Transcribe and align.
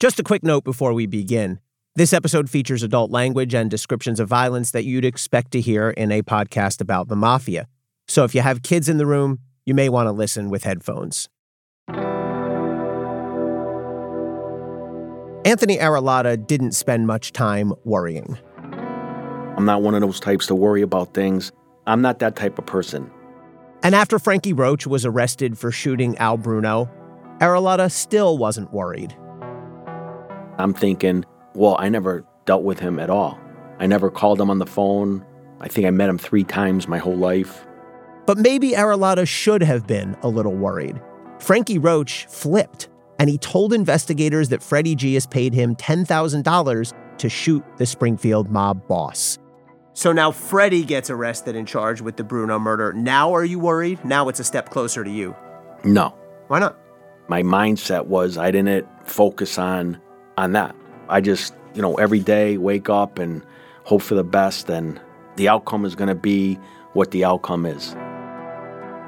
Just 0.00 0.20
a 0.20 0.22
quick 0.22 0.44
note 0.44 0.62
before 0.62 0.92
we 0.92 1.06
begin. 1.06 1.58
This 1.96 2.12
episode 2.12 2.48
features 2.48 2.84
adult 2.84 3.10
language 3.10 3.52
and 3.52 3.68
descriptions 3.68 4.20
of 4.20 4.28
violence 4.28 4.70
that 4.70 4.84
you'd 4.84 5.04
expect 5.04 5.50
to 5.50 5.60
hear 5.60 5.90
in 5.90 6.12
a 6.12 6.22
podcast 6.22 6.80
about 6.80 7.08
the 7.08 7.16
mafia. 7.16 7.66
So 8.06 8.22
if 8.22 8.32
you 8.32 8.40
have 8.42 8.62
kids 8.62 8.88
in 8.88 8.98
the 8.98 9.06
room, 9.06 9.40
you 9.66 9.74
may 9.74 9.88
want 9.88 10.06
to 10.06 10.12
listen 10.12 10.50
with 10.50 10.62
headphones. 10.62 11.28
Anthony 15.44 15.78
Arillotta 15.78 16.46
didn't 16.46 16.72
spend 16.72 17.08
much 17.08 17.32
time 17.32 17.72
worrying. 17.82 18.38
I'm 19.56 19.64
not 19.64 19.82
one 19.82 19.96
of 19.96 20.00
those 20.00 20.20
types 20.20 20.46
to 20.46 20.54
worry 20.54 20.82
about 20.82 21.12
things. 21.12 21.50
I'm 21.88 22.02
not 22.02 22.20
that 22.20 22.36
type 22.36 22.56
of 22.60 22.66
person. 22.66 23.10
And 23.82 23.96
after 23.96 24.20
Frankie 24.20 24.52
Roach 24.52 24.86
was 24.86 25.04
arrested 25.04 25.58
for 25.58 25.72
shooting 25.72 26.16
Al 26.18 26.36
Bruno, 26.36 26.88
Arillotta 27.40 27.90
still 27.90 28.38
wasn't 28.38 28.72
worried. 28.72 29.16
I'm 30.58 30.74
thinking, 30.74 31.24
well, 31.54 31.76
I 31.78 31.88
never 31.88 32.24
dealt 32.44 32.64
with 32.64 32.78
him 32.78 32.98
at 32.98 33.10
all. 33.10 33.38
I 33.78 33.86
never 33.86 34.10
called 34.10 34.40
him 34.40 34.50
on 34.50 34.58
the 34.58 34.66
phone. 34.66 35.24
I 35.60 35.68
think 35.68 35.86
I 35.86 35.90
met 35.90 36.08
him 36.08 36.18
three 36.18 36.44
times 36.44 36.88
my 36.88 36.98
whole 36.98 37.16
life. 37.16 37.66
But 38.26 38.38
maybe 38.38 38.72
Arillotta 38.72 39.26
should 39.26 39.62
have 39.62 39.86
been 39.86 40.16
a 40.22 40.28
little 40.28 40.54
worried. 40.54 41.00
Frankie 41.38 41.78
Roach 41.78 42.26
flipped, 42.26 42.88
and 43.18 43.30
he 43.30 43.38
told 43.38 43.72
investigators 43.72 44.48
that 44.50 44.62
Freddie 44.62 44.94
G 44.94 45.14
has 45.14 45.26
paid 45.26 45.54
him 45.54 45.76
$10,000 45.76 46.92
to 47.18 47.28
shoot 47.28 47.64
the 47.76 47.86
Springfield 47.86 48.50
mob 48.50 48.86
boss. 48.86 49.38
So 49.94 50.12
now 50.12 50.30
Freddie 50.30 50.84
gets 50.84 51.10
arrested 51.10 51.56
and 51.56 51.66
charged 51.66 52.02
with 52.02 52.16
the 52.16 52.24
Bruno 52.24 52.58
murder. 52.58 52.92
Now 52.92 53.34
are 53.34 53.44
you 53.44 53.58
worried? 53.58 54.04
Now 54.04 54.28
it's 54.28 54.38
a 54.38 54.44
step 54.44 54.70
closer 54.70 55.02
to 55.02 55.10
you. 55.10 55.34
No. 55.82 56.14
Why 56.46 56.60
not? 56.60 56.78
My 57.28 57.42
mindset 57.42 58.06
was 58.06 58.38
I 58.38 58.50
didn't 58.50 58.86
focus 59.04 59.58
on 59.58 60.00
on 60.38 60.52
that. 60.52 60.74
I 61.08 61.20
just, 61.20 61.54
you 61.74 61.82
know, 61.82 61.96
every 61.96 62.20
day 62.20 62.56
wake 62.56 62.88
up 62.88 63.18
and 63.18 63.42
hope 63.84 64.02
for 64.02 64.14
the 64.14 64.24
best, 64.24 64.70
and 64.70 65.00
the 65.36 65.48
outcome 65.48 65.84
is 65.84 65.94
going 65.94 66.08
to 66.08 66.14
be 66.14 66.58
what 66.92 67.10
the 67.10 67.24
outcome 67.24 67.66
is. 67.66 67.94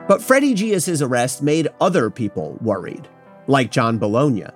But 0.08 0.22
Freddie 0.22 0.54
Geas's 0.54 1.00
arrest 1.00 1.42
made 1.42 1.68
other 1.80 2.10
people 2.10 2.58
worried, 2.60 3.08
like 3.46 3.70
John 3.70 3.98
Bologna. 3.98 4.46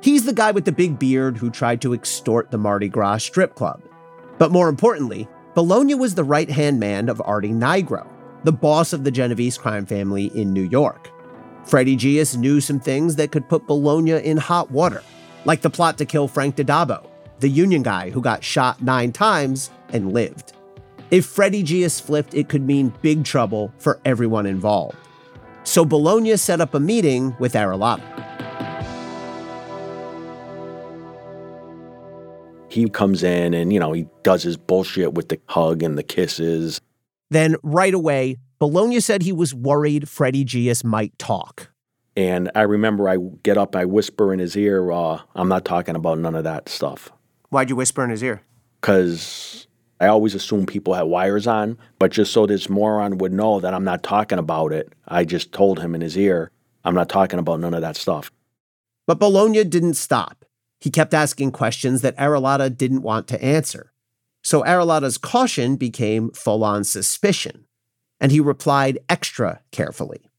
He's 0.00 0.24
the 0.24 0.32
guy 0.32 0.50
with 0.50 0.64
the 0.64 0.72
big 0.72 0.98
beard 0.98 1.36
who 1.36 1.50
tried 1.50 1.80
to 1.82 1.94
extort 1.94 2.50
the 2.50 2.58
Mardi 2.58 2.88
Gras 2.88 3.18
strip 3.18 3.54
club. 3.54 3.82
But 4.38 4.52
more 4.52 4.68
importantly, 4.68 5.28
Bologna 5.54 5.94
was 5.94 6.14
the 6.14 6.24
right 6.24 6.50
hand 6.50 6.80
man 6.80 7.08
of 7.08 7.22
Artie 7.24 7.48
Nigro, 7.48 8.06
the 8.44 8.52
boss 8.52 8.92
of 8.92 9.04
the 9.04 9.10
Genovese 9.10 9.56
crime 9.56 9.86
family 9.86 10.26
in 10.34 10.52
New 10.52 10.68
York. 10.68 11.10
Freddie 11.64 11.96
Geas 11.96 12.36
knew 12.36 12.60
some 12.60 12.78
things 12.78 13.16
that 13.16 13.32
could 13.32 13.48
put 13.48 13.66
Bologna 13.66 14.12
in 14.12 14.36
hot 14.36 14.70
water 14.70 15.02
like 15.46 15.62
the 15.62 15.70
plot 15.70 15.96
to 15.98 16.04
kill 16.04 16.28
Frank 16.28 16.56
DiDabbo, 16.56 17.08
the 17.38 17.48
union 17.48 17.82
guy 17.82 18.10
who 18.10 18.20
got 18.20 18.44
shot 18.44 18.82
nine 18.82 19.12
times 19.12 19.70
and 19.90 20.12
lived. 20.12 20.52
If 21.12 21.24
Freddie 21.24 21.62
Geas 21.62 22.00
flipped, 22.00 22.34
it 22.34 22.48
could 22.48 22.62
mean 22.62 22.92
big 23.00 23.24
trouble 23.24 23.72
for 23.78 24.00
everyone 24.04 24.44
involved. 24.44 24.96
So 25.62 25.84
Bologna 25.84 26.36
set 26.36 26.60
up 26.60 26.74
a 26.74 26.80
meeting 26.80 27.34
with 27.38 27.54
Arillotta. 27.54 28.02
He 32.68 32.88
comes 32.90 33.22
in 33.22 33.54
and, 33.54 33.72
you 33.72 33.78
know, 33.78 33.92
he 33.92 34.06
does 34.24 34.42
his 34.42 34.56
bullshit 34.56 35.14
with 35.14 35.28
the 35.28 35.40
hug 35.46 35.82
and 35.82 35.96
the 35.96 36.02
kisses. 36.02 36.80
Then, 37.30 37.56
right 37.62 37.94
away, 37.94 38.36
Bologna 38.58 39.00
said 39.00 39.22
he 39.22 39.32
was 39.32 39.54
worried 39.54 40.08
Freddie 40.08 40.44
Geas 40.44 40.84
might 40.84 41.16
talk. 41.18 41.70
And 42.16 42.50
I 42.54 42.62
remember 42.62 43.08
I 43.08 43.18
get 43.42 43.58
up, 43.58 43.76
I 43.76 43.84
whisper 43.84 44.32
in 44.32 44.38
his 44.38 44.56
ear, 44.56 44.90
uh, 44.90 45.20
I'm 45.34 45.48
not 45.48 45.64
talking 45.64 45.96
about 45.96 46.18
none 46.18 46.34
of 46.34 46.44
that 46.44 46.68
stuff. 46.68 47.10
Why'd 47.50 47.68
you 47.68 47.76
whisper 47.76 48.02
in 48.02 48.10
his 48.10 48.22
ear? 48.22 48.42
Because 48.80 49.66
I 50.00 50.06
always 50.06 50.34
assume 50.34 50.64
people 50.64 50.94
had 50.94 51.02
wires 51.02 51.46
on, 51.46 51.78
but 51.98 52.12
just 52.12 52.32
so 52.32 52.46
this 52.46 52.70
moron 52.70 53.18
would 53.18 53.32
know 53.32 53.60
that 53.60 53.74
I'm 53.74 53.84
not 53.84 54.02
talking 54.02 54.38
about 54.38 54.72
it, 54.72 54.92
I 55.06 55.24
just 55.24 55.52
told 55.52 55.80
him 55.80 55.94
in 55.94 56.00
his 56.00 56.16
ear, 56.16 56.50
I'm 56.84 56.94
not 56.94 57.08
talking 57.08 57.38
about 57.38 57.60
none 57.60 57.74
of 57.74 57.82
that 57.82 57.96
stuff. 57.96 58.30
But 59.06 59.18
Bologna 59.18 59.64
didn't 59.64 59.94
stop. 59.94 60.44
He 60.80 60.90
kept 60.90 61.14
asking 61.14 61.52
questions 61.52 62.02
that 62.02 62.16
Arillotta 62.16 62.76
didn't 62.76 63.02
want 63.02 63.28
to 63.28 63.42
answer. 63.42 63.92
So 64.42 64.62
Arillotta's 64.62 65.18
caution 65.18 65.76
became 65.76 66.30
full 66.30 66.62
on 66.62 66.84
suspicion, 66.84 67.66
and 68.20 68.30
he 68.32 68.40
replied 68.40 69.00
extra 69.08 69.60
carefully. 69.70 70.30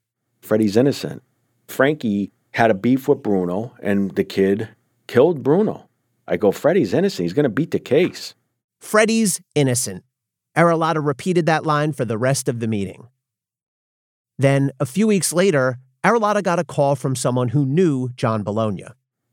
Freddie's 0.41 0.77
innocent. 0.77 1.23
Frankie 1.67 2.31
had 2.51 2.71
a 2.71 2.75
beef 2.75 3.07
with 3.07 3.21
Bruno, 3.21 3.73
and 3.81 4.15
the 4.15 4.23
kid 4.23 4.69
killed 5.07 5.43
Bruno. 5.43 5.87
I 6.27 6.37
go, 6.37 6.51
Freddie's 6.51 6.93
innocent. 6.93 7.23
He's 7.23 7.33
going 7.33 7.43
to 7.43 7.49
beat 7.49 7.71
the 7.71 7.79
case. 7.79 8.33
Freddie's 8.79 9.39
innocent. 9.55 10.03
Arillotta 10.55 11.05
repeated 11.05 11.45
that 11.45 11.65
line 11.65 11.93
for 11.93 12.03
the 12.03 12.17
rest 12.17 12.49
of 12.49 12.59
the 12.59 12.67
meeting. 12.67 13.07
Then, 14.37 14.71
a 14.79 14.85
few 14.85 15.07
weeks 15.07 15.31
later, 15.31 15.77
Arillotta 16.03 16.43
got 16.43 16.59
a 16.59 16.63
call 16.63 16.95
from 16.95 17.15
someone 17.15 17.49
who 17.49 17.65
knew 17.65 18.09
John 18.15 18.43
Bologna. 18.43 18.85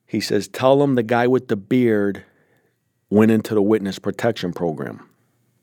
He 0.06 0.20
says, 0.20 0.48
Tell 0.48 0.82
him 0.82 0.94
the 0.94 1.02
guy 1.02 1.26
with 1.26 1.48
the 1.48 1.56
beard 1.56 2.24
went 3.10 3.30
into 3.30 3.54
the 3.54 3.62
witness 3.62 3.98
protection 3.98 4.52
program. 4.52 5.08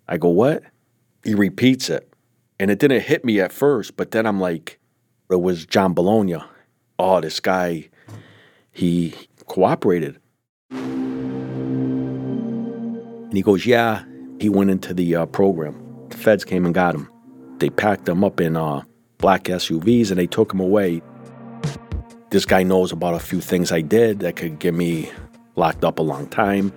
I 0.08 0.18
go, 0.18 0.30
What? 0.30 0.64
He 1.24 1.36
repeats 1.36 1.90
it. 1.90 2.12
And 2.60 2.70
it 2.70 2.80
didn't 2.80 3.02
hit 3.02 3.24
me 3.24 3.40
at 3.40 3.52
first, 3.52 3.96
but 3.98 4.12
then 4.12 4.26
I'm 4.26 4.40
like, 4.40 4.80
It 5.30 5.42
was 5.42 5.66
John 5.66 5.94
Bologna 5.94 6.42
oh, 7.02 7.20
this 7.20 7.40
guy, 7.40 7.90
he 8.72 9.16
cooperated. 9.48 10.20
And 13.32 13.34
he 13.34 13.42
goes, 13.42 13.66
yeah, 13.66 14.04
he 14.40 14.50
went 14.50 14.70
into 14.70 14.94
the 14.94 15.16
uh, 15.16 15.26
program. 15.26 15.84
The 16.10 16.18
feds 16.18 16.46
came 16.46 16.66
and 16.66 16.76
got 16.76 16.94
him. 16.96 17.10
They 17.58 17.70
packed 17.70 18.08
him 18.08 18.24
up 18.24 18.40
in 18.40 18.56
uh, 18.56 18.84
black 19.18 19.46
SUVs 19.46 20.10
and 20.10 20.20
they 20.20 20.28
took 20.28 20.54
him 20.54 20.60
away. 20.60 21.02
This 22.30 22.46
guy 22.46 22.64
knows 22.64 22.92
about 22.92 23.16
a 23.16 23.20
few 23.20 23.42
things 23.42 23.72
I 23.72 23.82
did 23.82 24.20
that 24.20 24.36
could 24.36 24.60
get 24.60 24.74
me 24.74 25.12
locked 25.56 25.84
up 25.84 26.00
a 26.00 26.04
long 26.04 26.28
time. 26.28 26.72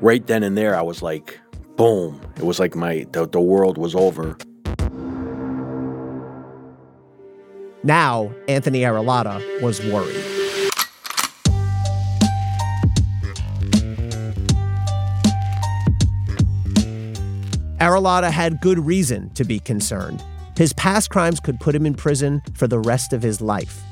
Right 0.00 0.26
then 0.26 0.42
and 0.42 0.58
there, 0.58 0.76
I 0.76 0.82
was 0.82 1.00
like, 1.00 1.38
boom. 1.76 2.20
It 2.36 2.42
was 2.44 2.58
like 2.58 2.74
my 2.74 3.06
the, 3.12 3.26
the 3.26 3.40
world 3.40 3.78
was 3.78 3.94
over. 3.94 4.36
Now, 7.84 8.32
Anthony 8.48 8.80
Arillotta 8.80 9.60
was 9.60 9.78
worried. 9.84 10.16
Arillotta 17.78 18.30
had 18.30 18.62
good 18.62 18.78
reason 18.78 19.28
to 19.34 19.44
be 19.44 19.58
concerned. 19.58 20.24
His 20.56 20.72
past 20.72 21.10
crimes 21.10 21.40
could 21.40 21.60
put 21.60 21.74
him 21.74 21.84
in 21.84 21.92
prison 21.92 22.40
for 22.54 22.66
the 22.66 22.78
rest 22.78 23.12
of 23.12 23.20
his 23.20 23.42
life. 23.42 23.82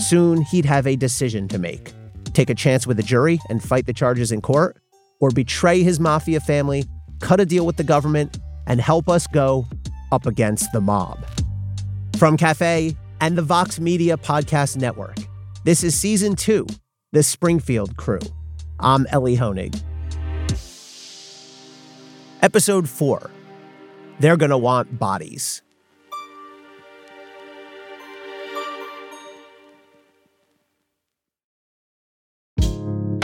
Soon, 0.00 0.42
he'd 0.42 0.64
have 0.64 0.88
a 0.88 0.96
decision 0.96 1.46
to 1.48 1.58
make 1.58 1.92
take 2.32 2.50
a 2.50 2.54
chance 2.54 2.86
with 2.86 2.98
a 3.00 3.02
jury 3.02 3.40
and 3.48 3.62
fight 3.62 3.86
the 3.86 3.94
charges 3.94 4.30
in 4.30 4.42
court, 4.42 4.76
or 5.20 5.30
betray 5.30 5.82
his 5.82 5.98
mafia 5.98 6.38
family, 6.38 6.84
cut 7.20 7.40
a 7.40 7.46
deal 7.46 7.64
with 7.64 7.78
the 7.78 7.84
government, 7.84 8.38
and 8.66 8.78
help 8.78 9.08
us 9.08 9.26
go 9.28 9.64
up 10.12 10.26
against 10.26 10.70
the 10.72 10.80
mob. 10.80 11.18
From 12.18 12.36
Cafe, 12.36 12.94
and 13.20 13.36
the 13.36 13.42
Vox 13.42 13.80
Media 13.80 14.16
Podcast 14.16 14.76
Network. 14.76 15.16
This 15.64 15.82
is 15.82 15.98
season 15.98 16.36
two, 16.36 16.66
The 17.12 17.22
Springfield 17.22 17.96
Crew. 17.96 18.20
I'm 18.78 19.06
Elie 19.10 19.36
Honig. 19.36 19.80
Episode 22.42 22.88
four 22.88 23.30
They're 24.20 24.36
Gonna 24.36 24.58
Want 24.58 24.98
Bodies. 24.98 25.62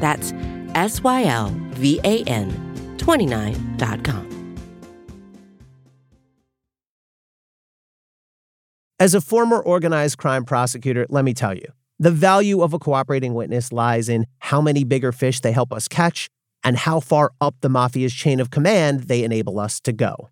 That's 0.00 0.32
S 0.74 1.02
Y 1.02 1.24
L 1.24 1.50
V 1.74 2.00
A 2.04 2.22
N 2.24 2.96
29.com. 2.96 4.30
As 8.98 9.14
a 9.14 9.20
former 9.22 9.58
organized 9.58 10.18
crime 10.18 10.44
prosecutor, 10.44 11.06
let 11.08 11.24
me 11.24 11.32
tell 11.32 11.54
you, 11.54 11.64
the 11.98 12.10
value 12.10 12.60
of 12.60 12.74
a 12.74 12.78
cooperating 12.78 13.32
witness 13.32 13.72
lies 13.72 14.10
in 14.10 14.26
how 14.40 14.60
many 14.60 14.84
bigger 14.84 15.10
fish 15.10 15.40
they 15.40 15.52
help 15.52 15.72
us 15.72 15.88
catch 15.88 16.28
and 16.62 16.76
how 16.76 17.00
far 17.00 17.30
up 17.40 17.54
the 17.62 17.70
mafia's 17.70 18.12
chain 18.12 18.40
of 18.40 18.50
command 18.50 19.04
they 19.04 19.24
enable 19.24 19.58
us 19.58 19.80
to 19.80 19.92
go. 19.92 20.28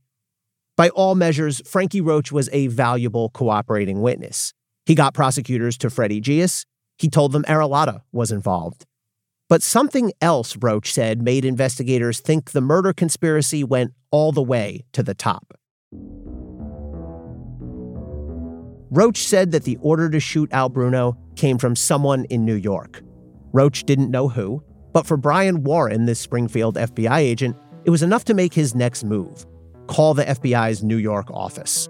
By 0.77 0.91
all 0.91 1.15
measures, 1.15 1.61
Frankie 1.67 2.01
Roach 2.01 2.31
was 2.31 2.49
a 2.53 2.67
valuable 2.67 3.31
cooperating 3.31 4.03
witness. 4.03 4.53
He 4.87 4.95
got 4.95 5.15
prosecutors 5.15 5.77
to 5.79 5.91
Freddie 5.91 6.21
Geas. 6.21 6.67
He 6.99 7.09
told 7.09 7.33
them 7.33 7.45
Arillotta 7.45 8.03
was 8.13 8.31
involved. 8.31 8.85
But 9.49 9.63
something 9.63 10.13
else 10.21 10.57
Roach 10.57 10.93
said 10.93 11.23
made 11.23 11.45
investigators 11.45 12.21
think 12.21 12.51
the 12.51 12.61
murder 12.61 12.93
conspiracy 12.93 13.65
went 13.65 13.95
all 14.11 14.31
the 14.31 14.43
way 14.43 14.85
to 14.93 15.03
the 15.03 15.15
top. 15.15 15.55
Roach 18.91 19.19
said 19.19 19.53
that 19.53 19.65
the 19.65 19.79
order 19.81 20.11
to 20.11 20.21
shoot 20.21 20.53
Al 20.53 20.69
Bruno 20.69 21.17
came 21.37 21.59
from 21.59 21.77
someone 21.77 22.25
in 22.27 22.45
New 22.45 22.55
York. 22.55 23.03
Roach 23.53 23.85
didn't 23.85 24.11
know 24.11 24.29
who, 24.29 24.63
but 24.93 25.07
for 25.07 25.17
Brian 25.17 25.63
Warren, 25.63 26.07
this 26.07 26.21
Springfield 26.21 26.77
FBI 26.77 27.19
agent, 27.19 27.57
it 27.85 27.91
was 27.91 28.03
enough 28.03 28.25
to 28.25 28.35
make 28.35 28.53
his 28.53 28.75
next 28.75 29.05
move 29.05 29.47
call 29.87 30.13
the 30.13 30.25
FBI's 30.25 30.83
New 30.83 30.97
York 30.97 31.31
office. 31.31 31.89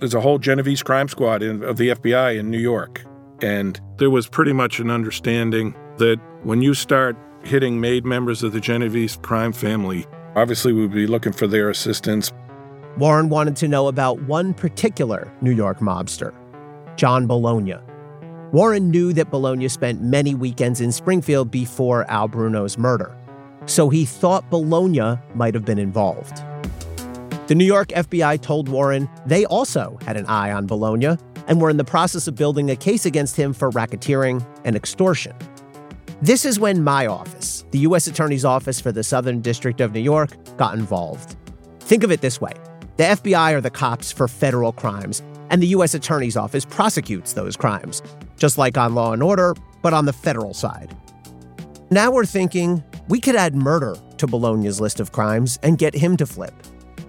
There's 0.00 0.14
a 0.14 0.20
whole 0.20 0.38
Genovese 0.38 0.82
crime 0.82 1.08
squad 1.08 1.42
in, 1.42 1.62
of 1.62 1.76
the 1.76 1.90
FBI 1.90 2.38
in 2.38 2.50
New 2.50 2.58
York. 2.58 3.04
And 3.40 3.80
there 3.98 4.10
was 4.10 4.28
pretty 4.28 4.52
much 4.52 4.80
an 4.80 4.90
understanding 4.90 5.76
that 5.98 6.20
when 6.46 6.62
you 6.62 6.74
start 6.74 7.16
hitting 7.42 7.80
made 7.80 8.04
members 8.04 8.44
of 8.44 8.52
the 8.52 8.60
Genovese 8.60 9.16
crime 9.16 9.52
family, 9.52 10.06
obviously 10.36 10.72
we'd 10.72 10.92
be 10.92 11.04
looking 11.04 11.32
for 11.32 11.48
their 11.48 11.70
assistance. 11.70 12.32
Warren 12.98 13.28
wanted 13.28 13.56
to 13.56 13.66
know 13.66 13.88
about 13.88 14.22
one 14.22 14.54
particular 14.54 15.32
New 15.40 15.50
York 15.50 15.80
mobster, 15.80 16.32
John 16.94 17.26
Bologna. 17.26 17.74
Warren 18.52 18.92
knew 18.92 19.12
that 19.14 19.28
Bologna 19.28 19.66
spent 19.66 20.02
many 20.02 20.36
weekends 20.36 20.80
in 20.80 20.92
Springfield 20.92 21.50
before 21.50 22.08
Al 22.08 22.28
Bruno's 22.28 22.78
murder, 22.78 23.12
so 23.66 23.88
he 23.88 24.04
thought 24.04 24.48
Bologna 24.48 25.18
might 25.34 25.52
have 25.52 25.64
been 25.64 25.80
involved. 25.80 26.36
The 27.48 27.56
New 27.56 27.64
York 27.64 27.88
FBI 27.88 28.40
told 28.40 28.68
Warren 28.68 29.08
they 29.26 29.46
also 29.46 29.98
had 30.02 30.16
an 30.16 30.26
eye 30.26 30.52
on 30.52 30.68
Bologna 30.68 31.16
and 31.48 31.60
were 31.60 31.70
in 31.70 31.76
the 31.76 31.82
process 31.82 32.28
of 32.28 32.36
building 32.36 32.70
a 32.70 32.76
case 32.76 33.04
against 33.04 33.34
him 33.36 33.52
for 33.52 33.72
racketeering 33.72 34.46
and 34.64 34.76
extortion. 34.76 35.34
This 36.22 36.46
is 36.46 36.58
when 36.58 36.82
my 36.82 37.06
office, 37.06 37.66
the 37.72 37.80
U.S. 37.80 38.06
Attorney's 38.06 38.46
Office 38.46 38.80
for 38.80 38.90
the 38.90 39.04
Southern 39.04 39.42
District 39.42 39.82
of 39.82 39.92
New 39.92 40.00
York, 40.00 40.30
got 40.56 40.72
involved. 40.72 41.36
Think 41.80 42.04
of 42.04 42.10
it 42.10 42.22
this 42.22 42.40
way 42.40 42.54
the 42.96 43.04
FBI 43.04 43.52
are 43.52 43.60
the 43.60 43.68
cops 43.68 44.12
for 44.12 44.26
federal 44.26 44.72
crimes, 44.72 45.22
and 45.50 45.62
the 45.62 45.66
U.S. 45.68 45.92
Attorney's 45.92 46.34
Office 46.34 46.64
prosecutes 46.64 47.34
those 47.34 47.54
crimes, 47.54 48.02
just 48.38 48.56
like 48.56 48.78
on 48.78 48.94
Law 48.94 49.12
and 49.12 49.22
Order, 49.22 49.54
but 49.82 49.92
on 49.92 50.06
the 50.06 50.12
federal 50.12 50.54
side. 50.54 50.96
Now 51.90 52.10
we're 52.10 52.24
thinking 52.24 52.82
we 53.08 53.20
could 53.20 53.36
add 53.36 53.54
murder 53.54 53.94
to 54.16 54.26
Bologna's 54.26 54.80
list 54.80 55.00
of 55.00 55.12
crimes 55.12 55.58
and 55.62 55.76
get 55.76 55.94
him 55.94 56.16
to 56.16 56.24
flip. 56.24 56.54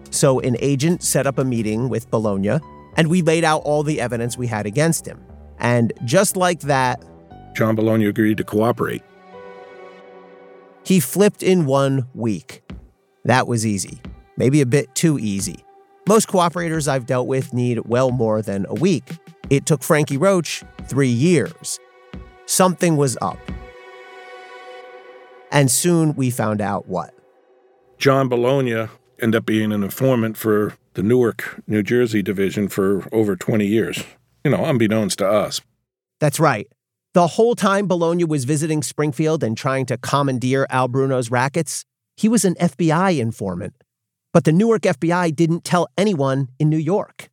So 0.09 0.41
an 0.41 0.57
agent 0.59 1.01
set 1.01 1.25
up 1.25 1.37
a 1.37 1.45
meeting 1.45 1.87
with 1.87 2.11
Bologna, 2.11 2.59
and 2.97 3.07
we 3.07 3.21
laid 3.21 3.45
out 3.45 3.61
all 3.63 3.83
the 3.83 4.01
evidence 4.01 4.37
we 4.37 4.47
had 4.47 4.65
against 4.65 5.05
him. 5.05 5.23
And 5.59 5.93
just 6.03 6.35
like 6.35 6.59
that, 6.61 7.01
John 7.57 7.73
Bologna 7.73 8.05
agreed 8.05 8.37
to 8.37 8.43
cooperate. 8.43 9.01
He 10.83 10.99
flipped 10.99 11.41
in 11.41 11.65
one 11.65 12.07
week. 12.13 12.61
That 13.25 13.47
was 13.47 13.65
easy, 13.65 13.99
maybe 14.37 14.61
a 14.61 14.65
bit 14.67 14.93
too 14.93 15.17
easy. 15.17 15.65
Most 16.07 16.27
cooperators 16.27 16.87
I've 16.87 17.07
dealt 17.07 17.25
with 17.25 17.55
need 17.55 17.79
well 17.87 18.11
more 18.11 18.43
than 18.43 18.67
a 18.69 18.75
week. 18.75 19.09
It 19.49 19.65
took 19.65 19.81
Frankie 19.81 20.17
Roach 20.17 20.63
three 20.83 21.09
years. 21.09 21.79
Something 22.45 22.95
was 22.95 23.17
up. 23.23 23.39
And 25.51 25.71
soon 25.71 26.13
we 26.13 26.29
found 26.29 26.61
out 26.61 26.87
what. 26.87 27.11
John 27.97 28.29
Bologna 28.29 28.87
ended 29.19 29.35
up 29.35 29.47
being 29.47 29.71
an 29.71 29.83
informant 29.83 30.37
for 30.37 30.75
the 30.93 31.01
Newark, 31.01 31.59
New 31.65 31.81
Jersey 31.81 32.21
division 32.21 32.67
for 32.67 33.07
over 33.11 33.35
20 33.35 33.65
years, 33.65 34.03
you 34.43 34.51
know, 34.51 34.63
unbeknownst 34.63 35.17
to 35.17 35.27
us. 35.27 35.59
That's 36.19 36.39
right. 36.39 36.67
The 37.17 37.25
whole 37.25 37.55
time 37.55 37.87
Bologna 37.87 38.25
was 38.25 38.45
visiting 38.45 38.83
Springfield 38.83 39.43
and 39.43 39.57
trying 39.57 39.87
to 39.87 39.97
commandeer 39.97 40.67
Al 40.69 40.87
Bruno's 40.87 41.31
rackets, 41.31 41.83
he 42.15 42.29
was 42.29 42.45
an 42.45 42.53
FBI 42.61 43.17
informant. 43.17 43.73
But 44.33 44.43
the 44.43 44.51
Newark 44.51 44.83
FBI 44.83 45.35
didn't 45.35 45.63
tell 45.63 45.87
anyone 45.97 46.49
in 46.59 46.69
New 46.69 46.77
York. 46.77 47.29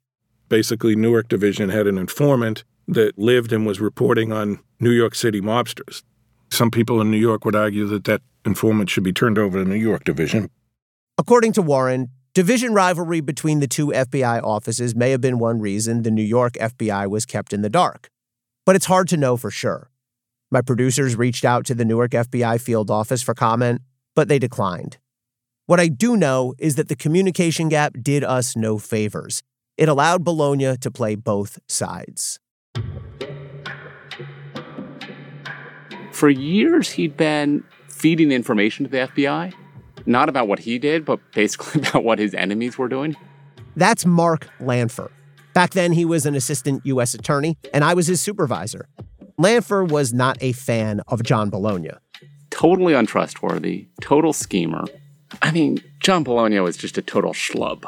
Basically, 0.48 0.96
Newark 0.96 1.28
Division 1.28 1.68
had 1.68 1.86
an 1.86 1.98
informant 1.98 2.64
that 2.88 3.18
lived 3.18 3.52
and 3.52 3.66
was 3.66 3.78
reporting 3.78 4.32
on 4.32 4.58
New 4.80 4.90
York 4.90 5.14
City 5.14 5.42
mobsters. 5.42 6.02
Some 6.50 6.70
people 6.70 7.02
in 7.02 7.10
New 7.10 7.18
York 7.18 7.44
would 7.44 7.54
argue 7.54 7.86
that 7.88 8.04
that 8.04 8.22
informant 8.46 8.88
should 8.88 9.04
be 9.04 9.12
turned 9.12 9.36
over 9.36 9.62
to 9.62 9.68
New 9.68 9.76
York 9.76 10.04
Division. 10.04 10.48
According 11.18 11.52
to 11.52 11.60
Warren, 11.60 12.08
division 12.32 12.72
rivalry 12.72 13.20
between 13.20 13.60
the 13.60 13.68
two 13.68 13.88
FBI 13.88 14.42
offices 14.42 14.96
may 14.96 15.10
have 15.10 15.20
been 15.20 15.38
one 15.38 15.60
reason 15.60 16.04
the 16.04 16.10
New 16.10 16.22
York 16.22 16.54
FBI 16.54 17.06
was 17.10 17.26
kept 17.26 17.52
in 17.52 17.60
the 17.60 17.68
dark. 17.68 18.08
But 18.66 18.76
it's 18.76 18.86
hard 18.86 19.08
to 19.08 19.16
know 19.16 19.36
for 19.36 19.50
sure. 19.50 19.90
My 20.50 20.62
producers 20.62 21.16
reached 21.16 21.44
out 21.44 21.66
to 21.66 21.74
the 21.74 21.84
Newark 21.84 22.12
FBI 22.12 22.60
field 22.60 22.90
office 22.90 23.22
for 23.22 23.34
comment, 23.34 23.82
but 24.14 24.28
they 24.28 24.38
declined. 24.38 24.98
What 25.66 25.80
I 25.80 25.88
do 25.88 26.16
know 26.16 26.54
is 26.58 26.76
that 26.76 26.88
the 26.88 26.96
communication 26.96 27.68
gap 27.68 27.94
did 28.00 28.22
us 28.22 28.54
no 28.54 28.78
favors. 28.78 29.42
It 29.76 29.88
allowed 29.88 30.24
Bologna 30.24 30.76
to 30.76 30.90
play 30.90 31.14
both 31.14 31.58
sides. 31.68 32.38
For 36.12 36.30
years, 36.30 36.90
he'd 36.90 37.16
been 37.16 37.64
feeding 37.88 38.30
information 38.30 38.84
to 38.84 38.90
the 38.90 38.98
FBI, 38.98 39.52
not 40.06 40.28
about 40.28 40.46
what 40.46 40.60
he 40.60 40.78
did, 40.78 41.04
but 41.04 41.18
basically 41.32 41.80
about 41.88 42.04
what 42.04 42.18
his 42.18 42.34
enemies 42.34 42.78
were 42.78 42.88
doing. 42.88 43.16
That's 43.74 44.06
Mark 44.06 44.48
Lanpher. 44.60 45.10
Back 45.54 45.70
then, 45.70 45.92
he 45.92 46.04
was 46.04 46.26
an 46.26 46.34
assistant 46.34 46.84
U.S. 46.84 47.14
attorney, 47.14 47.56
and 47.72 47.84
I 47.84 47.94
was 47.94 48.06
his 48.06 48.20
supervisor. 48.20 48.88
Lanpher 49.38 49.84
was 49.84 50.12
not 50.12 50.36
a 50.40 50.52
fan 50.52 51.00
of 51.08 51.22
John 51.22 51.48
Bologna. 51.48 51.90
Totally 52.50 52.92
untrustworthy, 52.94 53.88
total 54.00 54.32
schemer, 54.32 54.84
I 55.42 55.50
mean, 55.50 55.82
John 56.00 56.22
Bologna 56.22 56.60
was 56.60 56.76
just 56.76 56.98
a 56.98 57.02
total 57.02 57.32
schlub. 57.32 57.84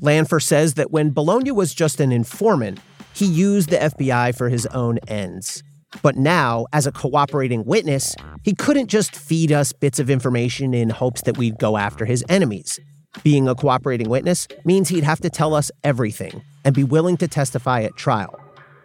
Lanpher 0.00 0.40
says 0.40 0.74
that 0.74 0.90
when 0.90 1.10
Bologna 1.10 1.50
was 1.50 1.74
just 1.74 2.00
an 2.00 2.12
informant, 2.12 2.80
he 3.12 3.26
used 3.26 3.70
the 3.70 3.76
FBI 3.76 4.36
for 4.36 4.48
his 4.48 4.66
own 4.66 4.98
ends. 5.08 5.62
But 6.02 6.16
now, 6.16 6.66
as 6.72 6.86
a 6.86 6.92
cooperating 6.92 7.64
witness, 7.64 8.16
he 8.42 8.54
couldn't 8.54 8.88
just 8.88 9.14
feed 9.14 9.52
us 9.52 9.72
bits 9.72 10.00
of 10.00 10.10
information 10.10 10.74
in 10.74 10.90
hopes 10.90 11.22
that 11.22 11.38
we'd 11.38 11.58
go 11.58 11.76
after 11.76 12.04
his 12.04 12.24
enemies. 12.28 12.80
Being 13.24 13.48
a 13.48 13.54
cooperating 13.54 14.10
witness 14.10 14.46
means 14.66 14.90
he'd 14.90 15.02
have 15.02 15.20
to 15.20 15.30
tell 15.30 15.54
us 15.54 15.70
everything 15.82 16.42
and 16.62 16.74
be 16.74 16.84
willing 16.84 17.16
to 17.16 17.26
testify 17.26 17.80
at 17.80 17.96
trial. 17.96 18.38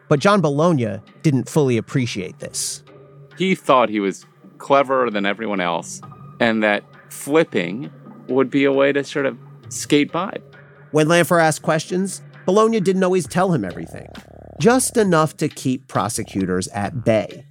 But 0.08 0.22
John 0.22 0.39
Bologna 0.39 1.01
didn't 1.24 1.50
fully 1.50 1.75
appreciate 1.75 2.39
this. 2.39 2.81
He 3.38 3.53
thought 3.53 3.89
he 3.89 4.00
was 4.00 4.25
cleverer 4.58 5.12
than 5.12 5.25
everyone 5.25 5.60
else 5.60 6.01
and 6.39 6.63
that 6.63 6.86
flipping 7.10 7.91
would 8.29 8.50
be 8.50 8.63
a 8.63 8.72
way 8.72 8.93
to 8.93 9.03
sort 9.03 9.25
of 9.25 9.38
skate 9.67 10.10
by. 10.10 10.38
When 10.91 11.10
Lanpher 11.10 11.39
asked 11.39 11.62
questions, 11.62 12.22
Bologna 12.46 12.79
didn't 12.79 13.03
always 13.03 13.27
tell 13.27 13.51
him 13.51 13.65
everything, 13.65 14.08
just 14.62 14.96
enough 14.96 15.36
to 15.38 15.50
keep 15.50 15.89
prosecutors 15.89 16.69
at 16.69 17.03
bay. 17.03 17.46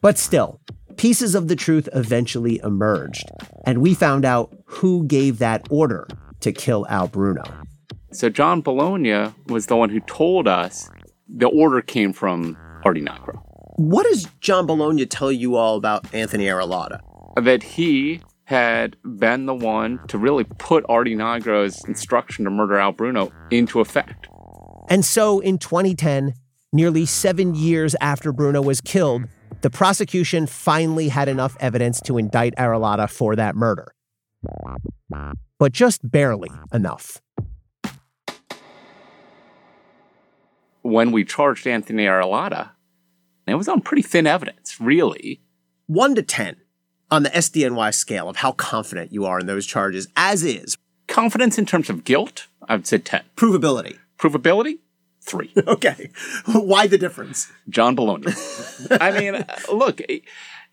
But 0.00 0.18
still, 0.18 0.60
pieces 0.96 1.36
of 1.36 1.46
the 1.46 1.56
truth 1.56 1.88
eventually 1.94 2.60
emerged, 2.64 3.30
and 3.64 3.78
we 3.78 3.94
found 3.94 4.24
out 4.24 4.52
who 4.66 5.04
gave 5.06 5.38
that 5.38 5.68
order 5.70 6.08
to 6.42 6.52
kill 6.52 6.86
Al 6.88 7.08
Bruno. 7.08 7.42
So 8.12 8.28
John 8.28 8.60
Bologna 8.60 9.32
was 9.46 9.66
the 9.66 9.76
one 9.76 9.90
who 9.90 10.00
told 10.00 10.46
us 10.46 10.90
the 11.28 11.46
order 11.46 11.80
came 11.80 12.12
from 12.12 12.56
Artie 12.84 13.00
Nigro. 13.00 13.42
What 13.76 14.04
does 14.04 14.28
John 14.40 14.66
Bologna 14.66 15.06
tell 15.06 15.32
you 15.32 15.56
all 15.56 15.76
about 15.76 16.12
Anthony 16.14 16.44
Arillotta? 16.44 17.00
that 17.40 17.62
he 17.62 18.20
had 18.44 18.96
been 19.04 19.46
the 19.46 19.54
one 19.54 20.00
to 20.08 20.18
really 20.18 20.44
put 20.44 20.84
Artie 20.88 21.16
Nigro's 21.16 21.82
instruction 21.86 22.44
to 22.44 22.50
murder 22.50 22.76
Al 22.78 22.92
Bruno 22.92 23.32
into 23.50 23.80
effect. 23.80 24.26
And 24.88 25.04
so 25.04 25.40
in 25.40 25.58
2010, 25.58 26.34
nearly 26.72 27.06
seven 27.06 27.54
years 27.54 27.96
after 28.00 28.32
Bruno 28.32 28.60
was 28.60 28.80
killed, 28.80 29.22
the 29.62 29.70
prosecution 29.70 30.46
finally 30.46 31.08
had 31.08 31.28
enough 31.28 31.56
evidence 31.60 32.00
to 32.02 32.18
indict 32.18 32.54
Arillotta 32.56 33.08
for 33.08 33.36
that 33.36 33.54
murder. 33.54 33.94
But 35.62 35.70
just 35.70 36.10
barely 36.10 36.50
enough. 36.72 37.22
When 40.82 41.12
we 41.12 41.24
charged 41.24 41.68
Anthony 41.68 42.06
Arillotta, 42.06 42.70
it 43.46 43.54
was 43.54 43.68
on 43.68 43.80
pretty 43.80 44.02
thin 44.02 44.26
evidence, 44.26 44.80
really. 44.80 45.40
1 45.86 46.16
to 46.16 46.22
10 46.24 46.56
on 47.12 47.22
the 47.22 47.28
SDNY 47.28 47.94
scale 47.94 48.28
of 48.28 48.38
how 48.38 48.50
confident 48.50 49.12
you 49.12 49.24
are 49.24 49.38
in 49.38 49.46
those 49.46 49.64
charges, 49.64 50.08
as 50.16 50.42
is. 50.42 50.76
Confidence 51.06 51.58
in 51.58 51.66
terms 51.66 51.88
of 51.88 52.02
guilt, 52.02 52.48
I 52.68 52.74
would 52.74 52.88
say 52.88 52.98
10. 52.98 53.22
Provability. 53.36 53.98
Provability, 54.18 54.80
three. 55.20 55.52
okay. 55.68 56.10
Why 56.46 56.88
the 56.88 56.98
difference? 56.98 57.52
John 57.68 57.94
Bologna. 57.94 58.32
I 59.00 59.12
mean, 59.12 59.44
look, 59.72 60.00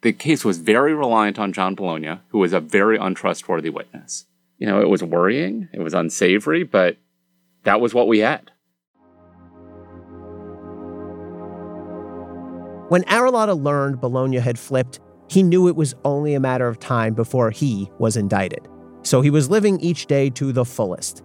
the 0.02 0.14
case 0.14 0.44
was 0.44 0.58
very 0.58 0.96
reliant 0.96 1.38
on 1.38 1.54
John 1.54 1.76
Bologna, 1.76 2.22
who 2.30 2.40
was 2.40 2.54
a 2.54 2.60
very 2.60 2.98
untrustworthy 2.98 3.70
witness. 3.70 4.26
You 4.60 4.68
know, 4.68 4.82
it 4.82 4.90
was 4.90 5.02
worrying, 5.02 5.70
it 5.74 5.80
was 5.80 5.94
unsavory, 5.94 6.64
but 6.64 6.98
that 7.64 7.82
was 7.82 7.94
what 7.94 8.08
we 8.08 8.20
had. 8.20 8.52
When 12.90 13.04
Arillotta 13.04 13.62
learned 13.62 14.02
Bologna 14.02 14.38
had 14.38 14.60
flipped, 14.60 15.00
he 15.30 15.44
knew 15.44 15.68
it 15.68 15.76
was 15.76 15.96
only 16.04 16.34
a 16.34 16.40
matter 16.40 16.68
of 16.68 16.80
time 16.80 17.14
before 17.14 17.52
he 17.52 17.90
was 18.00 18.18
indicted. 18.18 18.68
So 19.04 19.22
he 19.22 19.30
was 19.30 19.50
living 19.50 19.80
each 19.80 20.08
day 20.08 20.30
to 20.32 20.52
the 20.52 20.66
fullest. 20.66 21.24